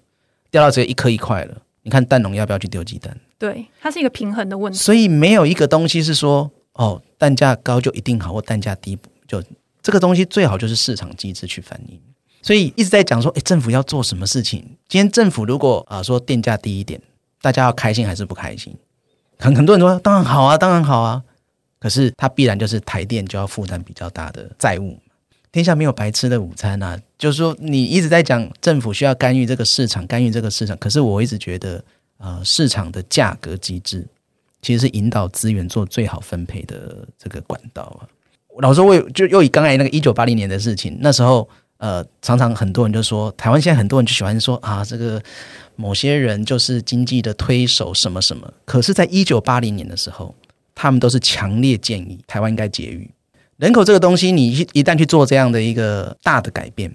[0.51, 1.55] 掉到只有一颗一块了。
[1.83, 3.15] 你看蛋农要不要去丢鸡蛋？
[3.37, 4.77] 对，它是一个平衡的问题。
[4.77, 9.43] 所以没有一个东西是说哦，蛋价高就一定好，或蛋价低就
[9.81, 11.99] 这个东西最好就是市场机制去反映。
[12.41, 14.61] 所以一直在讲说，哎，政府要做什么事情？
[14.87, 17.01] 今天政府如果啊说电价低一点，
[17.41, 18.75] 大家要开心还是不开心？
[19.39, 21.23] 很很多人说当然好啊，当然好啊。
[21.77, 24.97] 可是它必然就是台电就要负担比较大的债务。
[25.51, 26.99] 天下没有白吃的午餐啊！
[27.17, 30.75] 就是说，你一直在讲政府需要干预这个市场，干预这个市场。
[30.77, 31.81] 可是我一直觉得，
[32.17, 34.05] 呃，市场的价格机制
[34.65, 38.09] 其实是引导资源做最好分配的这个管道啊。
[38.57, 41.47] 老实说，我就又以刚才那个一九八零年的事情，那时候
[41.77, 45.21] 呃，常常很多人就说，台湾现在很多人就喜欢说啊，这个
[45.75, 48.51] 某些人就是经济的推手什么什么。
[48.65, 50.33] 可是，在一九八零年的时候。
[50.77, 53.09] 他们都是强烈建议台湾应该节育
[53.55, 56.93] 人口这个东西，你一一旦去做这样的一个大的改变，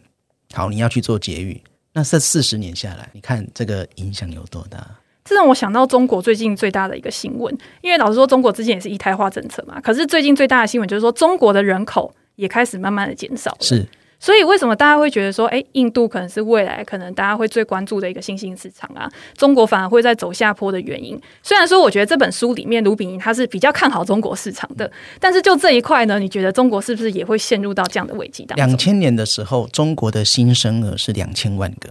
[0.52, 1.58] 好，你要去做节育，
[1.94, 4.86] 那这四十年下来，你看这个影响有多大？
[5.30, 13.58] 这让我想到中国最近最大的一个新闻，因为老实说，中国之前也是一胎化政策嘛，可是最近最大的新闻就是说，中国的人口也开始慢慢的减少了。
[13.60, 13.86] 是。
[14.18, 19.08] 所以为什么大家会觉得说，哎，印度可能是未来可能大家会最关注的一个新兴市场啊？
[19.36, 21.16] 中国反而会在走下坡的原因。
[21.44, 24.90] 虽然说，我觉得这本书里面卢炳仪他是比较看好中国市场的，
[25.20, 28.66] 但是就这一块呢，你觉得中国是不是也会陷入到这样的危机当中？
[28.66, 31.88] 两千年的时候，中国的新生儿是两千万个，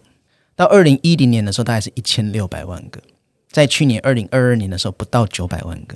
[0.58, 3.02] 到二零一零年的时候，大概是一千六百万个，
[3.52, 5.96] 在去年二零二二年的时候，不到九百万个，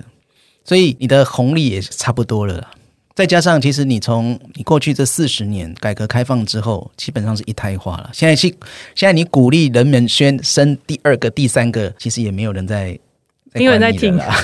[0.63, 2.71] 所以你的红利也差不多了啦。
[3.15, 8.09] 再加上，其实你从你过去这四十年改革开放之后，基本上是一胎化了。
[8.11, 8.47] 现在是
[8.95, 12.97] 现在你鼓励人们先生第二个、第三个，其实也没有人在，
[13.53, 14.35] 没有人在听啊。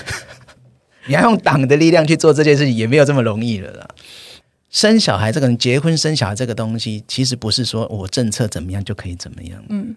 [1.08, 3.88] 你要用党的力量去做这件事情，也没有这么容易了啦。
[4.70, 9.64] 生小孩这个人结婚生小孩这个东西，其实不是说我政策怎么样就可以怎么样。
[9.70, 9.96] 嗯，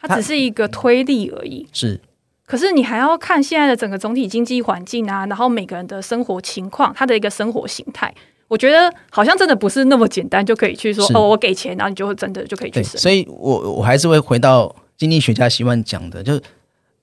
[0.00, 1.68] 它只是一个推力而已。
[1.74, 2.00] 是。
[2.48, 8.12] 可是你还要看现在的整个总体经济环境啊，然后每个人的生活情况，他的一个生活形态，
[8.48, 12.98] 我觉得好像真的不是那么简单就可以去说哦，我给钱，然后你就会真的就可以去生。
[12.98, 16.42] 所以我我还是会回到经济学家希望讲的，就是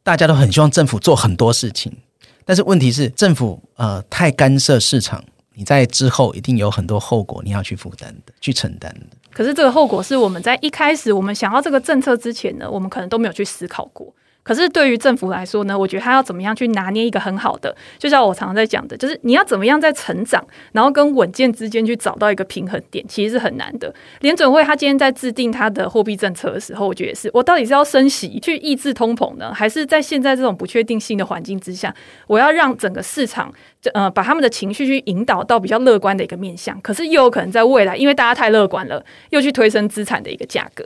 [0.01, 1.95] 大家都很希望政府做很多事情，
[2.43, 9.15] 但是问题是政府呃太干涉市场，你在之后一定有很多后果你要去负担的，去承担的。
[9.31, 14.12] 可是这个后果是我们在一开始我们想要这个政策之前呢，我们可能都没有去思考过。
[14.45, 23.91] 可是对于政府来说呢，我觉得他要怎么样去拿捏一个很好的，就像我常常在讲的，就是你要怎么样在成长，然后跟稳健之间去找到一个平衡点，其实是很难的。
[24.19, 31.91] 联准会他今天在制定他的货币政策的时候，我觉得也是我到底是要升息去抑制通膨呢，还是在现在这种不确定性的环境之下，
[32.27, 33.51] 我要让整个市场
[33.95, 40.86] 呃把他们的情绪去引导到比较乐观的一个面向，可是又有可能在未来，因为大家太乐观了，又去推升资产的一个价格。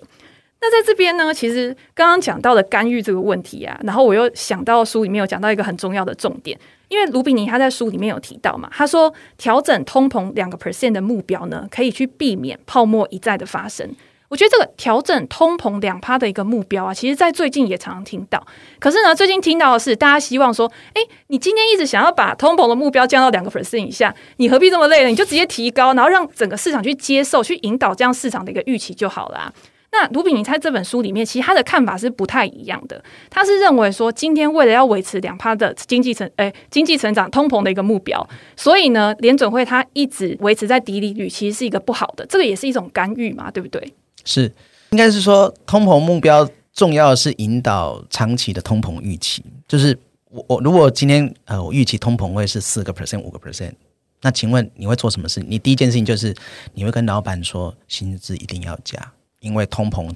[0.62, 13.90] 那在这边呢，其实刚刚讲到的干预这个问题啊，然后我又想到书里面有讲到一个很重要的重点，因为卢比尼他在书里面有提到嘛，他说调整通膨两个 percent 的目标呢，可以去避免泡沫一再的发生。
[14.28, 18.46] 我觉得这个调整通膨两趴的一个目标啊，其实在最近也常常听到。
[18.80, 25.10] 可是呢，最近听到的是大家希望说，哎，你今天一直想要把通膨的目标降到两个 percent 以下，你何必这么累呢？
[25.10, 29.52] 你就直接提高，然后让整个市场去接受，去引导这样市场的一个预期就好了。
[29.92, 33.04] 那卢比，你在这本书里面，其实他的看法是不太一样的。
[33.30, 42.26] 他是认为说，今天为了要维持两趴的经济成，诶，经济成长、通膨的一个目标，所以呢，联准会它一直维持在低利率，其实是一个不好的。
[42.28, 43.94] 这个也是一种干预嘛，对不对？
[44.24, 44.52] 是，
[44.92, 49.44] 应该是说，通膨目标重要的是引导长期的通膨预期。
[49.68, 49.98] 就是
[50.30, 53.74] 我我如果今天呃，我预期通膨会是四个 percent、五个 percent，
[54.22, 55.44] 那请问你会做什么事？
[55.48, 56.36] 你第一件事情就是
[56.76, 59.00] 你会跟老板说，薪资一定要加。
[59.40, 60.10] 因为通膨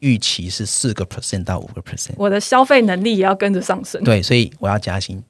[0.00, 4.02] 预期是四个 percent 到五个 percent，我的消费能力也要跟着上升。
[4.04, 5.22] 对，所以我要加薪。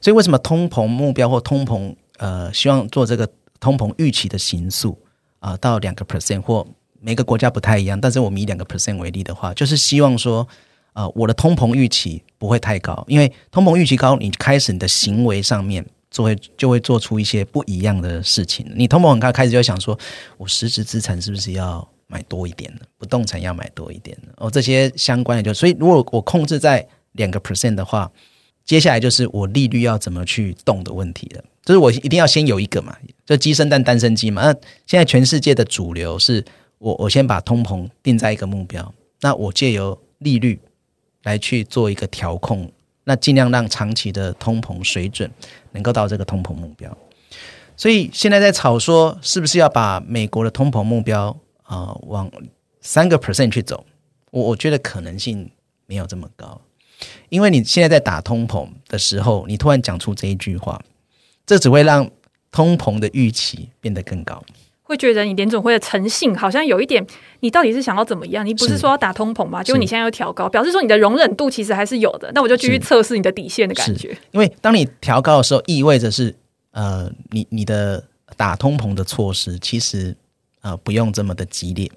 [0.00, 3.28] 所以为什么通膨目标或通膨呃，希望做这个
[3.60, 4.98] 通膨预期的形塑
[5.38, 6.66] 啊，到两个 percent 或
[7.00, 10.46] 每个国家不太一样，但是我们以两个 percent 为例的话，就是希望说
[10.92, 18.70] 呃，我的通膨预期不会太高，因为通膨预期高，你开始你的行为上面就会就会做出一些不一样的事情。
[18.74, 19.98] 你通膨很高，开始就想说，
[20.36, 21.86] 我实质资产是不是要？
[22.12, 28.10] 买多一点的不动产要买多一点的哦，这些相关的就所以，如果我控制在两个 percent 的话，
[28.64, 31.42] 接下来就是我利率要怎么去动的问题了。
[31.64, 34.42] 就是我一定要先有一个嘛，就鸡生蛋，蛋生鸡嘛。
[34.42, 34.52] 那
[34.86, 36.44] 现在全世界的主流是
[36.78, 40.60] 我我先把通膨定在一个目标，那我借由利率
[41.22, 42.70] 来去做一个调控，
[43.04, 45.30] 那尽量让长期的通膨水准
[45.70, 46.94] 能够到这个通膨目标。
[47.76, 51.36] 所以现在在吵说，是不是要把美国的通膨目标？
[51.72, 52.30] 啊、呃，往
[52.82, 53.84] 三个 percent 去走，
[54.30, 55.50] 我我觉得可能性
[55.86, 56.60] 没有这么高。
[57.30, 60.78] 因为你现在在打通膨的时候，你突然讲出这一句话，
[61.46, 62.10] 这只会让
[62.50, 64.44] 通膨的预期变得更高。
[64.82, 67.04] 会觉得你联总会的诚信好像有一点，
[67.40, 68.44] 你到底是想要怎么样？
[68.44, 69.62] 你不是说要打通膨吗？
[69.62, 72.30] 结果你现在又调高，表示说你的容忍度其实还是有的。
[72.34, 74.16] 那我就继续测试你的底线的感觉。
[74.32, 76.34] 因为当你调高的时候，意味着是
[76.72, 78.04] 呃，你你的
[78.36, 80.14] 打通膨的措施其实
[80.62, 81.88] 呃不用这么的激烈。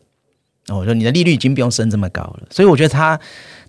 [0.68, 2.44] 那我说你的利率已经不用升这么高了。
[2.52, 3.20] 所以我觉得它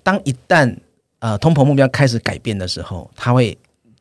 [0.02, 0.76] 当一旦
[1.20, 3.56] 呃通膨目标开始改变的时候，它会。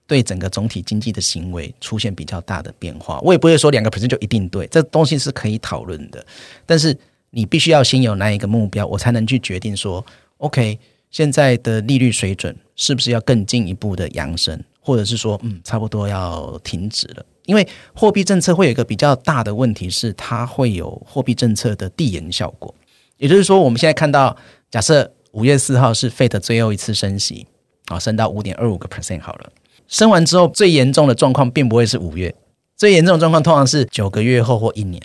[0.07, 6.23] 对整个总体经济的行为出现比较大的变化，我也不会说两个 percent 就一定对，这东西是可以讨论的。
[6.63, 6.95] 但是
[7.31, 10.05] 你必须要先有那一个目标，我才能去决定说
[10.37, 10.77] ，OK，
[11.09, 17.25] 现在的利率水准是不是要更进一步的扬升，或者是说，嗯，差不多要停止了。
[17.45, 22.73] 因为货币政策会有一个比较大的问题是，它会有货币政策的递延效果。
[23.17, 24.35] 也就是说，我们现在看到，
[24.69, 27.47] 假设五月四号是 Fed 最后一次升息，
[27.85, 29.51] 啊，升到五点二五个 percent 好了。
[29.87, 32.33] 升完之后，最严重的状况并不会是五月，
[32.75, 35.01] 最严重的状况通常是九个月后或一年。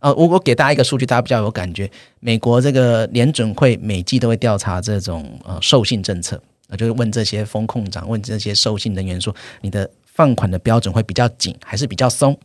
[0.00, 1.90] 啊，我我给大家一个数据，大家比较有感觉。
[2.20, 12.36] 美国这个联准会每季都会调查这种呃授信政策，啊，就是问这些风控长，问这些授信人员说，你的放款的标准会比较紧还是比较松？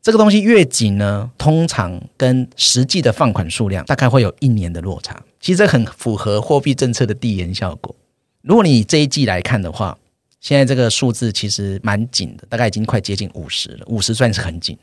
[0.00, 5.22] 这个东西越紧呢，通常跟实际的放款数量大概会有一年的落差。
[5.38, 7.94] 其实这很符合货币政策的递延效果。
[8.40, 9.98] 如果你这一季来看的话，
[10.40, 14.78] 现在这个数字其实蛮紧的，大概已经快接近五十了，五十算是很紧。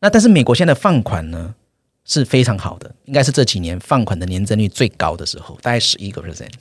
[0.00, 1.54] 那但是美国现在的放款呢
[2.06, 6.52] 是非常好的，应该是这几年放款的年增率最高的时候，大概十一个 percent。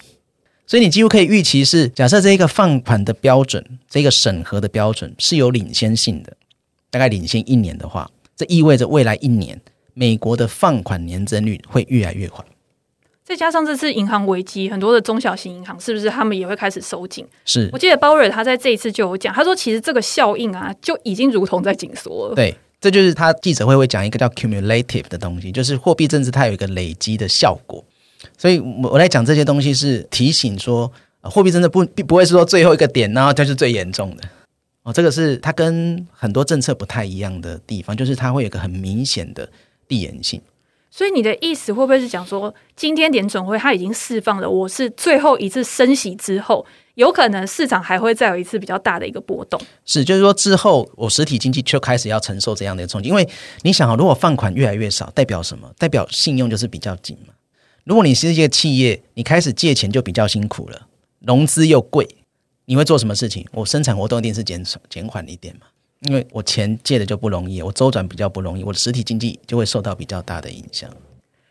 [0.71, 6.31] 所以你几乎可以预期是，假设这一个放款的标准，这个审核的标准是有领先性的，
[6.89, 9.59] 大概领先一年的话，这意味着未来一年
[9.93, 12.45] 美国的放款年增率会越来越快。
[13.25, 17.27] 再加上这次银行危机，很多的中小型银行是不是他们也会开始收紧？
[17.43, 22.35] 是我记得鲍尔他在这一次就有讲，他说其实这个效应啊，就已经如同在紧缩了。
[22.35, 27.83] 对，这就是他记者会会讲一个叫 cumulative 的东西，就是货币政策它有一个累积的效果。
[28.37, 34.23] 所以我我来讲这些东西是提醒说，货币政策不不会是说最后一个点，然后它是最严重的。
[34.83, 39.47] 哦，这个是它跟很多政策不太一样的地方，就是它会有一个很明显的
[39.87, 40.41] 递延性。
[40.89, 49.61] 所以你的意思会不会是讲说，今天联准会它已经释放了，我是最后一次升息之后，有可能市场还会再有一次比较大的一个波动？
[49.85, 53.25] 是，就是说之后我实体经济就开始要承受这样的冲击，因为
[53.61, 55.71] 你想啊，如果放款越来越少，代表什么？
[55.77, 57.33] 代表信用就是比较紧嘛。
[57.83, 60.87] 如果你是一个企业，你开始借钱就比较辛苦了，
[61.19, 62.07] 融资又贵，
[62.65, 63.45] 你会做什么事情？
[63.51, 65.67] 我生产活动一定是减少减缓一点嘛。
[66.01, 70.89] 因为我钱借的就不容易，我周转比较不容易，我的实体经济就会受到比较大的影响。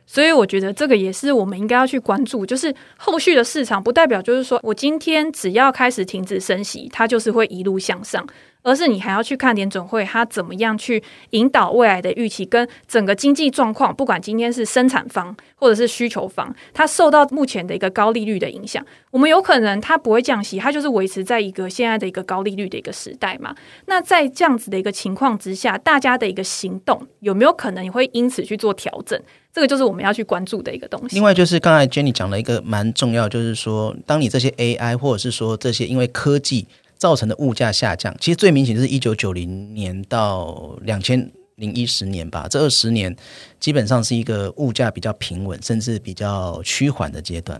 [0.06, 8.26] 所以我觉得这个也是我们应该要去关注，就是后续的市场不代表就是说我今天只要开始停止升息，它就是会一路向上。
[8.62, 23.54] 而是你还要去看联准会它怎么样去引导未来的预期，跟整个经济状况，不管今天是生产方或者是需求方，它受到目前的一个高利率的影响，我们有可能它不会降息，它就是维持在一个现在的一个高利率的一个时代嘛。
[23.86, 29.20] 那在这样子的一个情况之下，大家的一个行动有没有可能会因此去做调整？
[29.52, 31.16] 这个就是我们要去关注的一个东西。
[31.16, 36.66] 另外就是刚才 Jenny 讲了一个蛮重要，就是说，当你这些 AI 或者是说这些因为科技。
[37.00, 43.16] 造成的物价下降，其实最明显就是一九九零年到两千零一十年吧，这二十年
[43.58, 47.58] 基本上是一个物价比较平稳，甚至比较趋缓的阶段。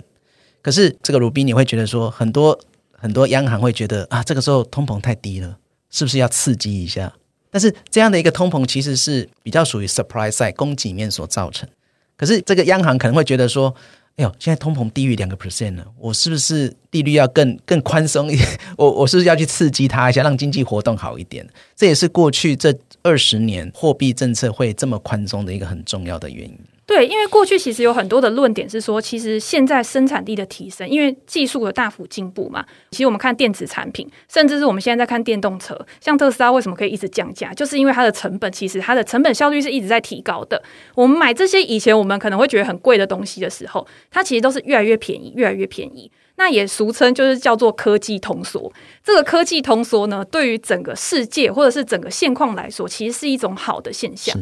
[0.61, 2.61] 可是这个鲁宾你会觉得说，很多
[2.93, 5.57] 很多央行会觉得啊，这个时候通膨太低了，
[5.89, 7.11] 是不是要刺激一下？
[7.51, 11.67] 但是这样的一个通膨其实是比较属于 supply side 供给面所造成。
[12.19, 13.75] 可是这个央行可能会觉得说。
[14.21, 18.47] 哎呦，现在通膨低于两个 percent 了，我是不是利率要更更宽松一点？
[18.77, 21.49] 我我是不是要去刺激它一下，让经济活动好一点？
[21.75, 22.71] 这也是过去这
[23.03, 26.59] 二十年货币政策会这么宽松的一个很重要的原因。
[26.91, 32.67] 对，因为过去其实有很多的论点是说，其实现在生产力的提升，因为技术的大幅进步嘛。
[32.91, 40.61] 其实我们看电子产品，甚至是我们现在在看电动车，像特斯拉为什么可以一直降价，就是因为它的成本其实它的成本效率是一直在提高的。
[40.97, 46.11] 我们买这些以前我们可能会觉得很贵的东西的时候，它其实都是越来越便宜，越来越便宜。
[46.35, 48.73] 那也俗称就是叫做科技通缩。
[49.05, 54.37] 这个科技通缩呢，对于整个世界或者是整个现况来说，其实是一种好的现象。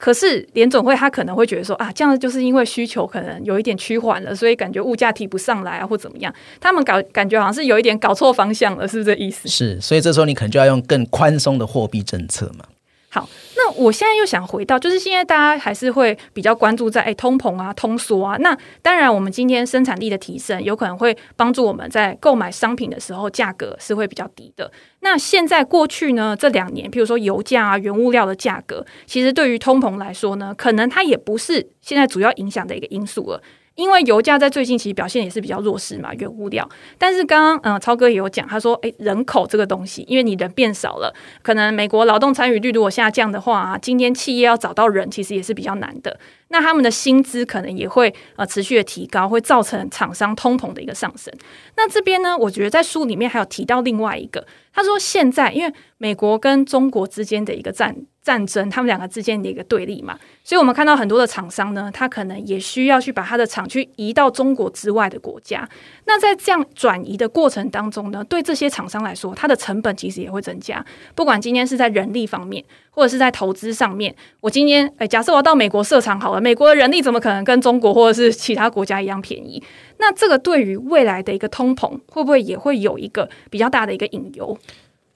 [0.00, 6.34] 可是联总会他可能会觉得说啊，这样就是因为需求可能有一点趋缓了，所以感觉物价提不上来啊，或怎么样？
[6.58, 9.46] 他们搞感觉好像是有一点搞错方向了，是不是这意思？
[9.46, 12.64] 是，所以这时候你可能就要用更宽松的货币政策嘛。
[13.12, 18.36] 好，那我现在又想回到，就是现在大家还是会比较关注在哎通膨啊、通缩啊。
[18.38, 24.70] 那当然，我们今天生产力的提升有可能会帮助我们在购买商品的时候价格是会比较低的。
[25.00, 33.42] 那现在过去呢这两年，譬如说油价啊、原物料的价格，其实对于通膨来说呢，可能它也不是现在主要影响的一个因素了。
[33.80, 36.68] 因为油价在最近其实表现也是比较弱势嘛，原物料。
[36.98, 46.18] 但是刚刚嗯、超哥也有讲，他说，诶，人口这个东西，因为你人变少了，可能美国劳动参与率如果下降的话啊，今天企业要找到人其实也是比较难的。
[46.48, 51.32] 那他们的薪资可能也会呃持续的提高，会造成厂商通膨的一个上升。
[51.76, 65.66] 那这边呢，我觉得在书里面还有提到另外一个，他说现在因为美国跟中国之间的一个战战争，他们两个之间的一个对立嘛，所以我们看到很多的厂商呢，他可能也需要去把他的厂区移到中国之外的国家。
[66.04, 70.84] 那在这样转移的过程当中呢，对这些厂商来说，它的成本其实也会增加。
[71.14, 79.62] 不管今天是在人力方面，或者是在投资上面，我今天诶，假设我要到美国设厂好了，美国的人力怎么可能跟中国或者是其他国家一样便宜？
[79.98, 84.58] 那这个对于未来的一个通膨，会不会也会有一个比较大的一个隐忧？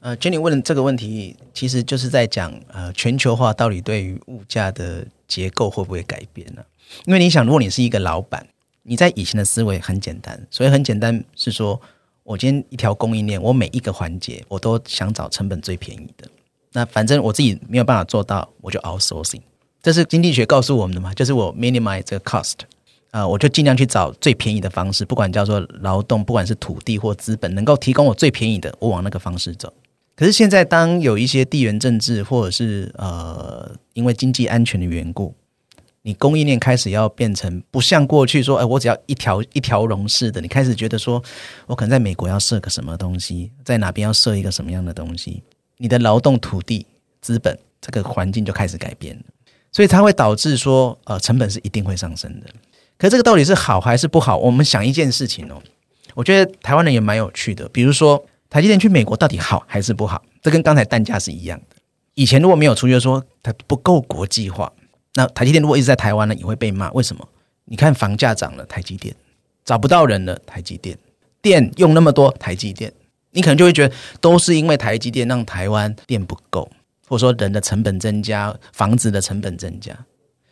[0.05, 6.63] 呃，Jenny 问的这个问题，其实就是在讲，呃，全球化到底对于物价的结构会不会改变呢？
[7.07, 8.47] 因为你想，如果你是一个老板，
[8.83, 11.81] 你在以前的思维很简单，所以很简单是说，
[12.23, 16.29] 我今天一条供应链，我每一个环节我都想找成本最便宜的。
[16.75, 19.41] 那反正我自己没有办法做到，我就 outsourcing。
[19.83, 22.57] 这是经济学告诉我们的嘛，就是我 minimize 这个 cost，
[23.11, 29.73] 啊、呃，我就尽量去找最便宜的方式，不管叫做劳动，不管是土地或资本，能够提供我最便宜的，我往那个方式走。
[30.17, 35.35] 可是现在，当有一些地缘政治，或者是呃，因为经济安全的缘故，
[36.03, 40.41] 你供应链开始要变成不像过去说，哎，我只要一条一条龙式的。
[40.41, 41.21] 你开始觉得说，
[41.67, 45.43] 我可能在美国要设个什么东西，在哪边要设一个什么样的东西，
[45.79, 46.87] 你的劳动、土地、
[47.21, 49.25] 资本这个环境就开始改变了，
[49.73, 52.47] 所以它会导致说，呃，成本是一定会上升的。
[52.97, 54.37] 可这个到底是好还是不好？
[54.37, 55.61] 我们想一件事情哦，
[56.15, 58.25] 我觉得台湾人也蛮有趣的，比如说。
[58.55, 60.23] 台积电去美国到底好还是不好？
[60.41, 61.75] 这跟刚才蛋价是一样的。
[62.15, 64.73] 以前如果没有出去说它不够国际化，
[65.15, 66.89] 那台积电如果一直在台湾呢，也会被骂。
[66.93, 67.29] 为什么？
[67.65, 69.13] 你看房价涨了，台积电
[69.65, 70.97] 找不到人了，台积电
[71.43, 72.93] 电用那么多，台积电，
[73.33, 76.71] 你可能就会觉得都是因为台积电让台湾电不够，
[77.09, 79.93] 或者说人的成本增加，房子的成本增加。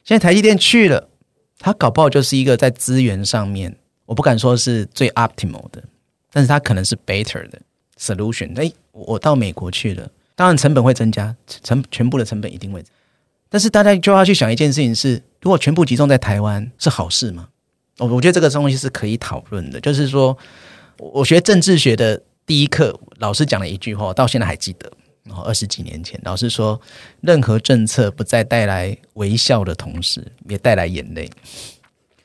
[0.03, 1.09] 现在台积电去了，
[1.61, 3.77] 它搞不好就是一个在资源上面，
[4.07, 5.85] 我不敢说是最 optimal 的，
[6.33, 7.63] 但是它可能是 better 的。
[8.03, 12.83] solution，哎，我到美国去了，当然成本会增加，成全部的成本一定会，
[13.49, 17.49] 但是大家就要去想一件事情是，如果全部集中在台湾是好事吗？
[17.99, 20.37] 我我觉得这个东西是可以讨论的，就是说，
[20.97, 24.91] 我学政治学的第一课，老师讲了一句话，到现在还记得，
[25.25, 26.81] 然后二十几年前，老师说，
[27.21, 31.31] 任何政策不再带来微笑的同时，也带来眼泪。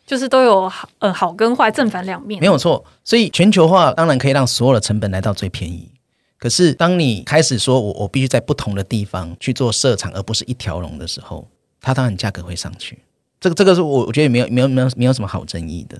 [0.08, 2.84] 就是都有好呃好跟坏正反两面，没有错。
[3.04, 5.92] 所以全球化当然可以让所有的成本来到最便宜。
[6.40, 11.48] 可是当你开始说我我必须在不同的地方去做设厂，而不是一条龙的时候，
[11.82, 12.98] 它当然价格会上去。
[13.40, 16.00] 这个这个是我我觉得没有没有没有没有什么好争议的。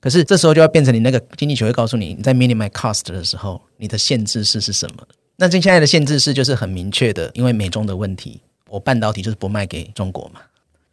[0.00, 5.02] 可是这时候就要变成你那个经济学会告诉你，你在 minimize cost 的时候，你的限制是是什么？
[5.36, 10.40] 那这现在的限制是就是很明确的，因为美中的问题，我半导体就是不卖给中国嘛。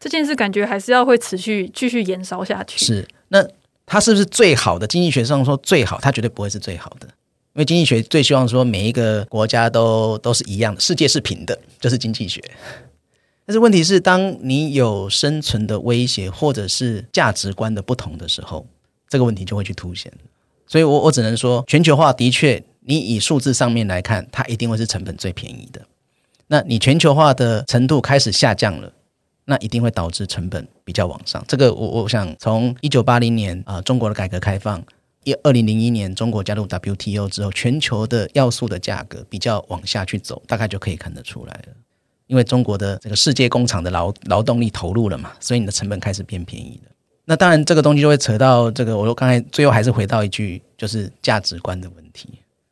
[0.01, 2.83] 这件事感觉还是要会持续继续延烧下去。
[2.83, 3.47] 是，那
[3.85, 4.87] 它是不是最好的？
[4.87, 7.05] 经济学上说最好，它绝对不会是最好的，
[7.53, 12.41] 因为经济学最希望说每一个国家都都是一样的，世界是平的，这、就是经济学。
[13.45, 18.65] 但是问题是，当你有生存的威胁，或者是价值观的不同的时候，
[19.07, 20.11] 这个问题就会去凸显。
[20.65, 25.81] 所以我我只能说，全球化的确，你以数字上面来看，它一定会是成本最便宜的。
[26.47, 28.91] 那你全球化的程度开始下降了。
[29.45, 31.43] 那一定会导致成本比较往上。
[31.47, 34.83] 这个我我想从一九八零年啊、中国的改革开放，
[35.23, 41.73] 一二零零一年中国加入 WTO 之后，全球的要素的价格比较往下去走，大概就可以看得出来了。
[42.27, 46.91] 因为中国的这个世界工厂的劳劳动力投入了嘛，所以你的成本开始变便宜了。
[47.25, 52.29] 那当然，这个东西就会扯到这个，我刚才最后还是回到一句，就是价值观的问题。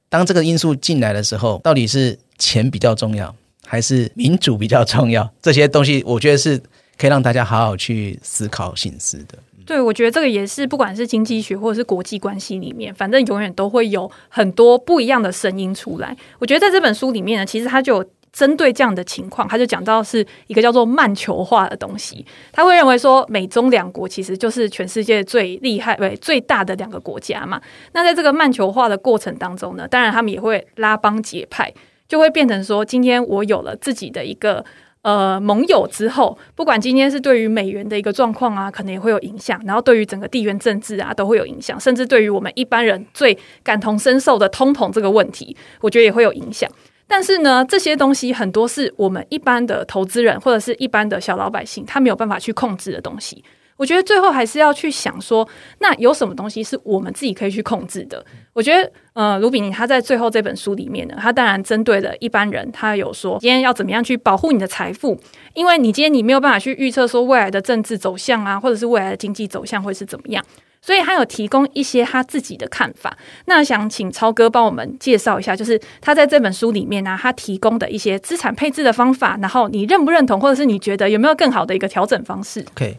[0.07, 3.35] 当这个因素进来的时候，到底是钱比较重要？
[3.71, 6.59] 还是民主比较重要， 这些东西我觉得是
[6.97, 9.37] 可以让大家好好去思考、省思的。
[9.63, 16.17] 对，我觉得这个也是，不管是经济学或者是国际关系里面，反正永远都会有很多不一样的声音出来。
[16.39, 18.03] 我觉得在这本书里面呢，其实他就
[18.33, 22.25] 针对这样的情况，他就讲到是一个叫做慢球化的东西。
[22.51, 27.61] 他会认为说，美中两国其实就是全世界最厉害、对最大的两个国家嘛。
[27.91, 31.71] 那在这个慢球化的过程当中呢，当然他们也会拉帮结派。
[32.09, 34.65] 就会变成说，今天我有了自己的一个
[35.03, 46.69] 呃盟友之后，不管今天是对于美元的一个状况啊，可能也会有影响，然后对于整个地缘政治啊都会有影响，甚至对于我们一般人最感同身受的通膨这个问题，我觉得也会有影响。
[47.07, 53.43] 但是呢，这些东西很多是我们一般的投资人或者是一般的小老百姓，他没有办法去控制的东西。
[53.79, 55.47] 我觉得最后还是要去想说，
[55.79, 58.23] 那有什么东西是我们自己可以去控制的？
[58.51, 65.17] 我觉得，呃，卢比尼他在最后这本书里面呢，他当然针对了一般人，他有说今天要怎么样去保护你的财富，
[65.53, 70.43] 因为你今天你没有办法去预测说未来的政治走向啊，或者是未来的经济走向会是怎么样，
[70.81, 73.17] 所以他有提供一些他自己的看法。
[73.45, 82.97] 那想请超哥帮我们介绍一下，就是他在这本书里面呢，他提供的一些资产配置的方法，然后你认不认同，或者是你觉得有没有更好的一个调整方式？OK。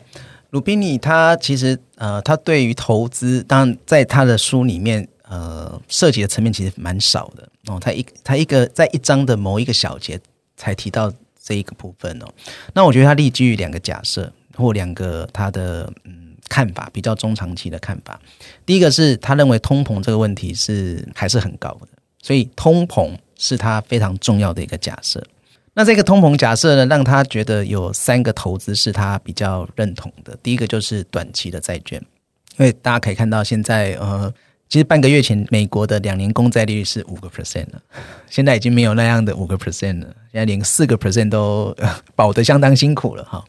[0.51, 7.79] 鲁宾尼他其实呃，他对于投资，当然在他的书里面呃，涉及的层面其实蛮少的哦。
[7.81, 10.21] 他一他一个在一章的某一个小节
[10.57, 12.27] 才提到这一个部分哦。
[12.75, 18.21] 那我觉得他立基于两个假设或两个他的嗯看法，比较中长期的看法。
[18.67, 21.89] 第一个是他认为通膨这个问题是还是很高的，
[22.21, 25.25] 所以通膨是他非常重要的一个假设。
[25.73, 30.37] 那这个通膨假设呢，让他觉得有三个投资是他比较认同的。
[30.43, 32.01] 第一个就是短期的债券，
[32.59, 34.33] 因为大家可以看到现在呃，
[34.69, 37.81] 其实半个月前美国的两年公债利率是五个 percent 了，
[38.29, 41.75] 现在已经没有那样的五个 percent 了，现在连四个 percent 都
[42.17, 43.45] 保得相当辛苦了哈。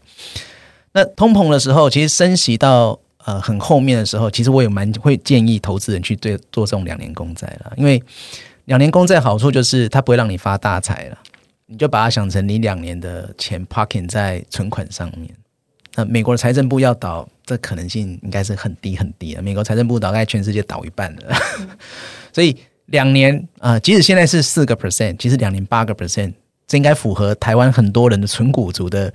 [0.93, 8.01] 那通膨的时候，其实升息到呃很后面的时候，其实我也蛮会建议投资人去对做这种两年公债了，因为
[8.65, 11.17] 两年公债好处就是它不会让你发大财了。
[11.71, 15.33] 你就把它想成你两年的钱 parking 在存款上面，
[15.95, 19.41] 那美国的财政部要倒，这可能性应该是很低很低了。
[19.41, 21.33] 美国财政部倒，该全世界倒一半了。
[22.33, 22.57] 所以
[22.87, 26.33] 两年啊、即使现在是四个 percent，其实两年八个 percent，
[26.67, 29.13] 这应该符合台湾很多人的存股族的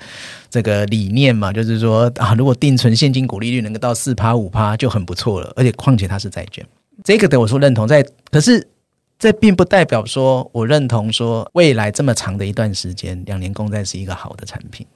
[0.49, 1.53] 这个理念嘛？
[1.53, 6.67] 就是说啊，如果定存现金股利率能够到四趴五趴就很不错了，而且况且它是债券，
[7.05, 8.67] 这个的我说认同在，可是。
[9.19, 14.87] 这并不代表说我认同说未来这么长的一段时间，两年公债是一个好的产品。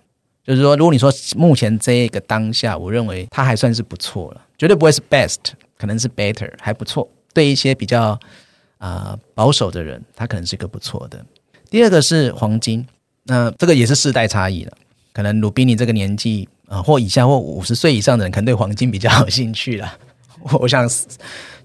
[0.42, 5.36] 就是说，如果你说目前这个当下，我认为它还算是不错了，绝对不会是 best，
[5.78, 7.08] 可能是 better，还不错。
[7.32, 8.18] 对一些比较
[8.78, 11.24] 啊、保守的人，它可能是一个不错的。
[11.70, 12.86] 第二个是黄金，
[13.24, 14.72] 那这个也是世代差异了。
[15.12, 19.98] 可能鲁宾尼这个年纪啊、或以下或五十岁以上的人，可能对黄金比较有兴趣了。
[20.58, 20.88] 我想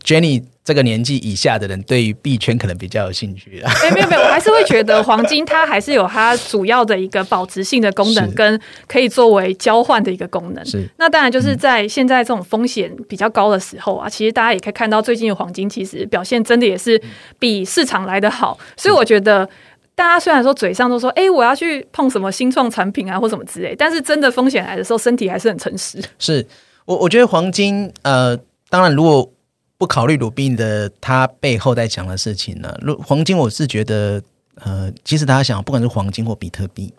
[0.04, 0.44] Jenny。
[0.66, 3.72] 这个年纪以下的人对于币圈可能比较有兴趣啊。
[3.94, 10.66] 没有没有，我还是会觉得黄金它还是有它主要的一个保值性的功能，跟可以作为交换的一个功能。
[10.66, 10.84] 是。
[10.98, 17.00] 那当然就是在现在这种风险比较高的时候啊，其实大家也可以看到最近的黄金其实表现真的也是
[17.38, 18.58] 比市场来得好。
[18.76, 19.48] 所以我觉得
[19.94, 26.04] 大家虽然说嘴上都说哎，我要去碰什么新创产品啊或什么之类，但是真的风险来的时候，身体还是很诚实。
[26.18, 26.44] 是
[26.86, 28.36] 我我觉得黄金呃，
[28.72, 29.32] 当然如果。
[29.78, 32.74] 不考虑鲁宾的他背后在讲的事情呢？
[33.04, 34.22] 黄金我是觉得，
[34.56, 36.94] 呃，其实大家想，不管是黄金或比特币，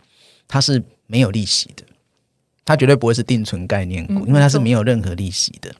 [0.46, 1.82] 它是没有利息的，
[2.64, 5.74] 它绝对不会是定存概念股，因为它是没有任何利息的。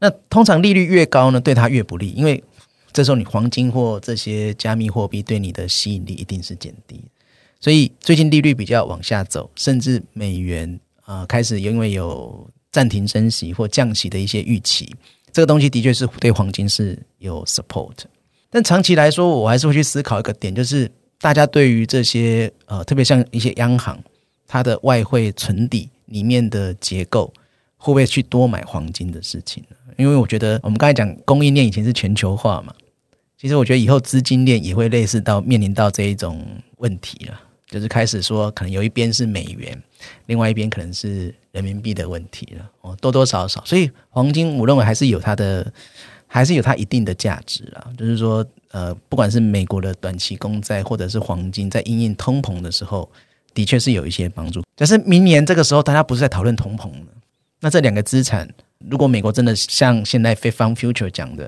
[0.00, 2.42] 那通常利率越高呢，对它越不利，因为
[2.92, 7.00] 这时候你黄金或这些加密货币对你的吸引力一定是减低。
[7.60, 14.92] 所以最近利率比较往下走，甚至美元啊、呃、开始因为有暂停升息或降息的一些预期。
[15.32, 17.96] 这个东西的确是对黄金是有 support，
[18.50, 23.98] 但长期来说，我还是会去思考一个点，就是大家对于这些呃，特别像一些央行，
[24.46, 27.32] 它的外汇存底里面的结构，
[27.78, 29.76] 会不会去多买黄金的事情呢？
[29.96, 32.74] 因为我觉得我们刚才讲供应链以前是全球化嘛，
[33.38, 36.44] 其实我觉得以后资金链也会类似到面临到这一种
[36.76, 37.40] 问题了。
[37.72, 39.82] 就是开始说，可能有一边是美元，
[40.26, 45.72] 另外一边可能是人民币的问题了哦，多多少少，所以黄金我认为还是有它的，
[46.26, 47.88] 还是有它一定的价值啊。
[47.96, 53.10] 就是说，呃，不管是美国的短期公债，或者是黄金，在因应通膨的时候，
[53.54, 54.62] 的确是有一些帮助。
[54.76, 57.06] 但是明年这个时候，大家不是在讨论通膨了，
[57.60, 58.46] 那这两个资产，
[58.90, 61.46] 如果美国真的像现在 Fed Fund Future 讲的，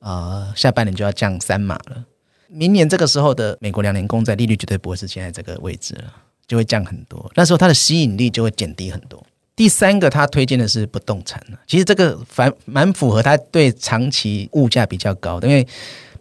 [0.00, 2.04] 啊、呃，下半年就要降三码了。
[2.52, 6.04] 明年这个时候的美国两年公债利率绝对不会是现在这个位置了，
[6.46, 7.30] 就会降很多。
[7.34, 9.24] 那时候它的吸引力就会减低很多。
[9.54, 11.42] 第三个，他推荐的是不动产。
[11.66, 15.66] 其实这个反蛮符合他对长期物价比较高的，因为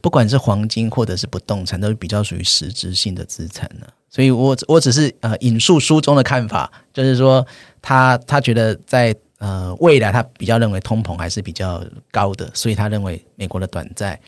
[0.01, 3.87] 不管是黄金或者是不动产，都是比较属于实质性的资产呢。
[4.09, 7.45] 所以我我只是呃引述书中的看法，就是说
[7.81, 14.19] 他他觉得在呃未来他比较认为通膨还是比较高的，所以他认为美国的短债。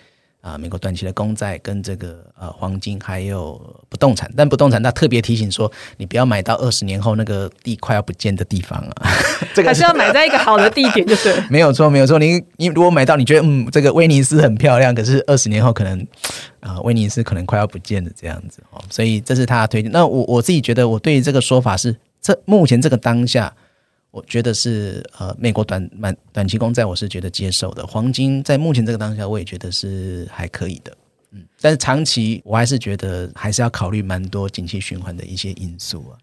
[0.43, 9.07] 啊，美国短期的公债跟这个呃黄金还有不动产，但不动产他特别提醒说，你不要买到二十年后那个地快要不见的地方啊。
[9.55, 12.19] 这个还是要买在一个好的地点，就 是没有错，没有错。
[12.19, 15.97] 你你如果买到你觉得嗯，这个威尼斯很漂亮，可是二十年后可能
[16.59, 18.83] 啊、呃，威尼斯可能快要不见了这样子哦。
[18.89, 19.89] 所以这是他的推荐。
[19.93, 23.53] 那我我自己觉得，我对于这个说法是，这目前这个当下。
[24.13, 27.83] 我觉得是呃，美国短短短期公债，我是觉得接受的。
[27.87, 30.95] 黄金在目前这个当下，我也觉得是还可以的，
[31.31, 31.43] 嗯。
[31.59, 36.13] 但是长期，我还是觉得还是要考虑蛮多景气循环的一些因素啊。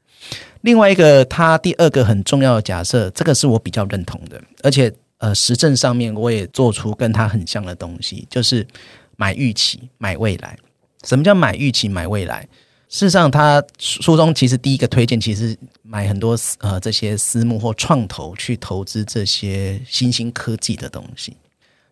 [0.60, 8.64] 另外一个，他第二个很重要的假设，这个是我比较认同的，而且呃，实证上面我也做出跟他很像的东西，就是
[9.16, 10.56] 买预期，买未来。
[11.02, 12.48] 什么叫买预期，买未来？
[12.90, 21.36] 事实上，他书中其实第一个推荐，其实买很多呃这些私募或创投去投资这些新兴科技的东西。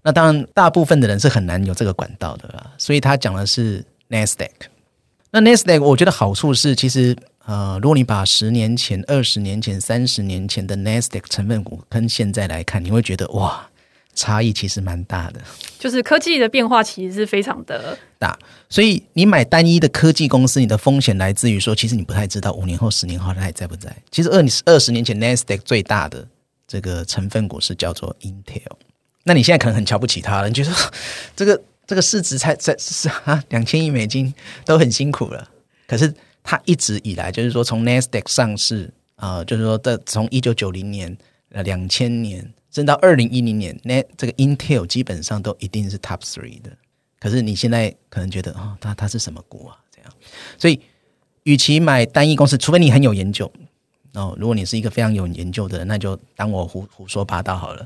[0.02, 2.72] 那当然，大部分的人是很难有这个管道的啦。
[2.76, 4.50] 所以他讲的是 Nasdaq。
[5.30, 13.68] 那 Nasdaq 我觉得好处是，其实呃，如果你把十年前、二十年前、三十年前的 Nasdaq 成分股跟现在来看，你会觉得哇。
[14.18, 15.40] 差异其实蛮大的，
[15.78, 18.36] 就是科技的变化其实是非常的大，
[18.68, 23.94] 所以你买单一的科技公司，你的风险来自于说，其实你不太知道五年后、十年后它还在不在。
[24.10, 26.26] 其实二二十年前 Nasdaq 最大的
[26.66, 28.72] 这个成分股是叫做 Intel，
[29.22, 30.72] 那你现在可能很瞧不起它了，你觉得
[31.36, 35.48] 这个这个市值才才是啊两千亿美金都很辛苦了，
[35.86, 36.12] 可是
[36.42, 41.16] 它一直以来就是说从 Nasdaq 上市啊、呃，就是说在从一九九零年
[41.52, 42.52] 呃两千年。
[42.78, 46.70] 甚至到二零一零年，那这个 Intel 基本上都一定是 Top Three 的。
[47.18, 49.76] 可是你现在可能觉得，哦，它它是什么股啊？
[49.90, 50.12] 这样，
[50.56, 50.80] 所以
[51.42, 53.50] 与其买单一公司，除非你很有研究
[54.14, 54.32] 哦。
[54.38, 57.84] 如果你是一个非常有研究的人，那就当我胡胡说八道好了。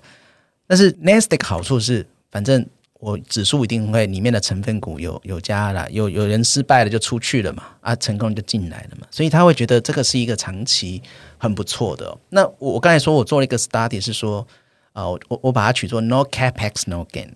[0.66, 2.66] 但是 Nest 的好处是，反正
[3.00, 9.06] 我指数一定会里面的成分股有有加了，有有人失败了就出去了嘛，啊，成功就进来了嘛。
[9.10, 11.00] 所以他会觉得这个是一个长期
[11.38, 12.20] 很不错的哦。
[12.28, 14.46] 那我我刚才说我做了一个 study 是说。
[14.92, 17.28] 啊，我我把它取作 no capex no gain。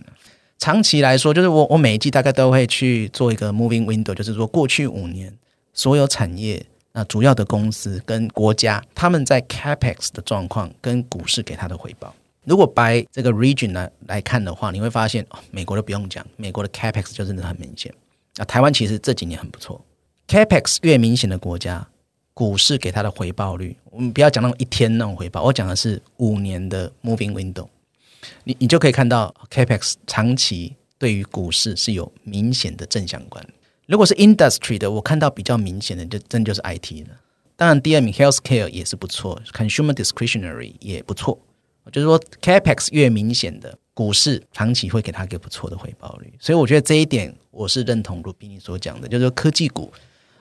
[0.58, 5.32] 长期来说，就是我我每一季大概都会去做一个 moving window，就是说过去五年
[5.74, 12.14] 所有产业啊主要的公司跟国家他们在 capex 的状况跟股市给他的回报。
[12.44, 17.92] 如果 by 这个 region 来来看的话，你会发现哦，美国都不用讲，美国的 capex 就真的很明显。
[18.36, 19.84] 啊，台湾其实这几年很不错
[20.28, 21.86] ，capex 越明显的国家。
[22.36, 27.66] 股市给它的回报率，我们不要讲那种一天那种回报，我讲的是五年的 moving window，
[28.44, 33.42] 你你就可以看到 Capex 长期对于股市是有明显的正相关。
[33.86, 37.16] 如果是 industry 的，我看到比较明显的就真就是 IT 了。
[37.56, 41.40] 当然第二名 healthcare 也是不错，consumer discretionary 也不错。
[41.90, 49.90] 就是说 Capex 越明显的股市长期会给它一个不错的回报率，所以我觉得这一点我是认同卢比你所讲的，就是说科技股。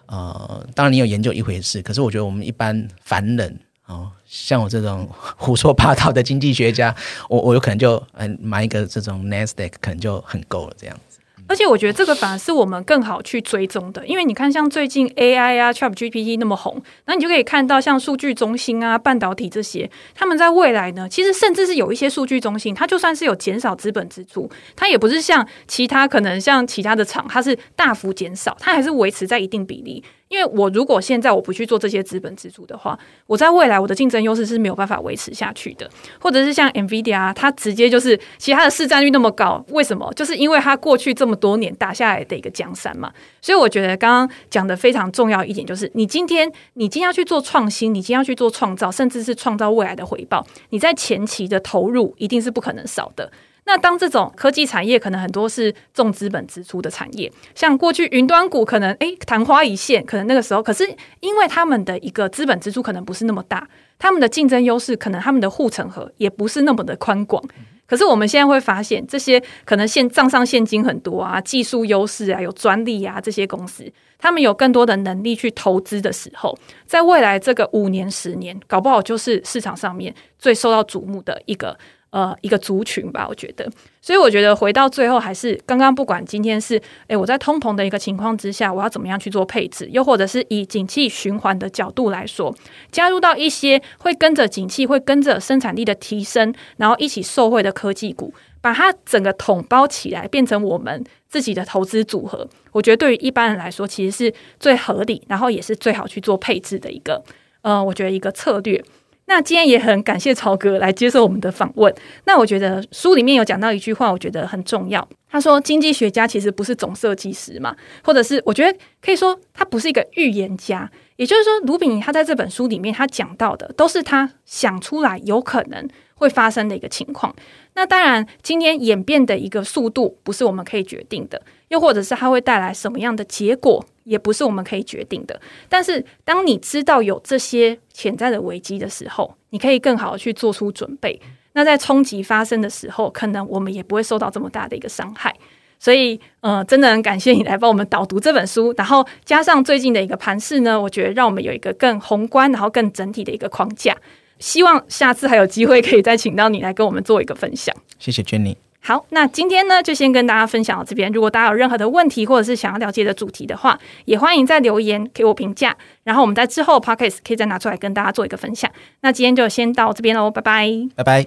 [0.07, 6.95] 呃，当然你有研究一回事，可是我觉得我们一般凡人哦，像我这种胡说八道的经济学家，
[7.29, 11.14] 我我有可能就嗯买一个这种 Nasdaq 可能就很够了这样子。
[11.47, 30.03] 而且我觉得这个反而是我们更好去追踪的，因为你看像最近 AI 啊 ChatGPT 那么红，那你就可以看到像数据中心啊、半导体这些，他们在未来呢，其实甚至是有一些数据中心，它就算是有减少资本支出，它也不是像其他可能像其他的厂，它是大幅减少，它还是维持在一定比例。
[30.27, 32.97] 因为我如果现在我不去做这些资本支出的话，
[33.27, 35.89] 我在未来我的竞争优势是没有办法维持下去的。
[36.19, 40.11] 或者是像 NVIDIA，它直接就是其他的市占率那么高，为什么？
[40.15, 43.11] 就是因为它过去这么多年打下来的一个江山嘛。
[43.41, 53.31] 所以我觉得刚刚讲的非常重要一点就是，你今天你今天要去做创新，你今天要去做创造，甚至是创造未来的回报，你在前期的投入一定是不可能少的。
[53.67, 60.87] 那当这种科技产业可能很多是重资本支出的产业，像过去云端股可能诶昙花一现，可能那个时候，可是
[61.19, 67.43] 因为他们的一个资本支出可能不是那么大，他们的竞争优势可能他们的护城河也不是那么的宽广。
[67.87, 76.55] 可是我们现在会发现，这些可能现账上现金很多啊，技术优势啊，有专利啊，这些公司他们有更多的能力去投资的时候，
[76.85, 81.75] 在未来这个五年、十年，搞不好就是市场上面最受到瞩目的一个。
[82.15, 83.69] 呃，一个族群吧，我觉得，
[84.01, 92.55] 所以我觉得回到最后，还是刚刚不管今天是，诶，我在通膨的一个情况之下，我要怎么样去做配置，又或者是以景气循环的角度来说，
[92.89, 107.21] 加入到一些会跟着景气、会跟着生产力的提升，然后一起受惠的科技股，把它整个统包起来，变成我们自己的投资组合，我觉得对于一般人来说，其实是最合理，然后也是最好去做配置的一个，
[107.61, 108.81] 呃，我觉得一个策略。
[109.27, 111.93] 那今天也很感谢曹哥来接受我们的访问。
[112.25, 115.07] 那我觉得书里面有讲到一句话，我觉得很重要。
[115.29, 120.89] 他说，经济学家其实不是总设计师嘛，或者是我觉得可以说他不是一个预言家。
[121.15, 127.33] 也就是说，卢比尼他在这本书里面他讲到的都是他想出来有可能会发生的一个情况。
[127.73, 135.39] 那当然，今天演变的一个速度不是我们可以决定的，又或者是它会带来什么样的结果，也不是我们可以决定的。
[135.67, 141.19] 但是，当你知道有这些潜在的危机的时候，你可以更好的去做出准备。
[141.53, 145.35] 那在冲击发生的时候，可能我们也不会受到这么大的一个伤害。
[145.77, 153.95] 所以，呃，真的很感谢你来帮我们导读这本书，然后加上最近的一个盘势呢，我觉得让我们有一个更宏观，然后更整体的一个框架。
[154.39, 157.73] 希望下次还有机会可以再请到你来跟我们做一个分享。
[157.99, 158.55] 谢谢 Jenny。
[158.87, 161.11] 好，那今天呢就先跟大家分享到这边。
[161.11, 165.75] 如果大家有任何的问题或者是想要了解的主题的话，也欢迎在留言给我评价。
[166.03, 168.69] 然后我们在之后 Podcast 可以再拿出来跟大家做一个分享。
[169.01, 171.25] 那今天就先到这边喽，拜拜，拜拜。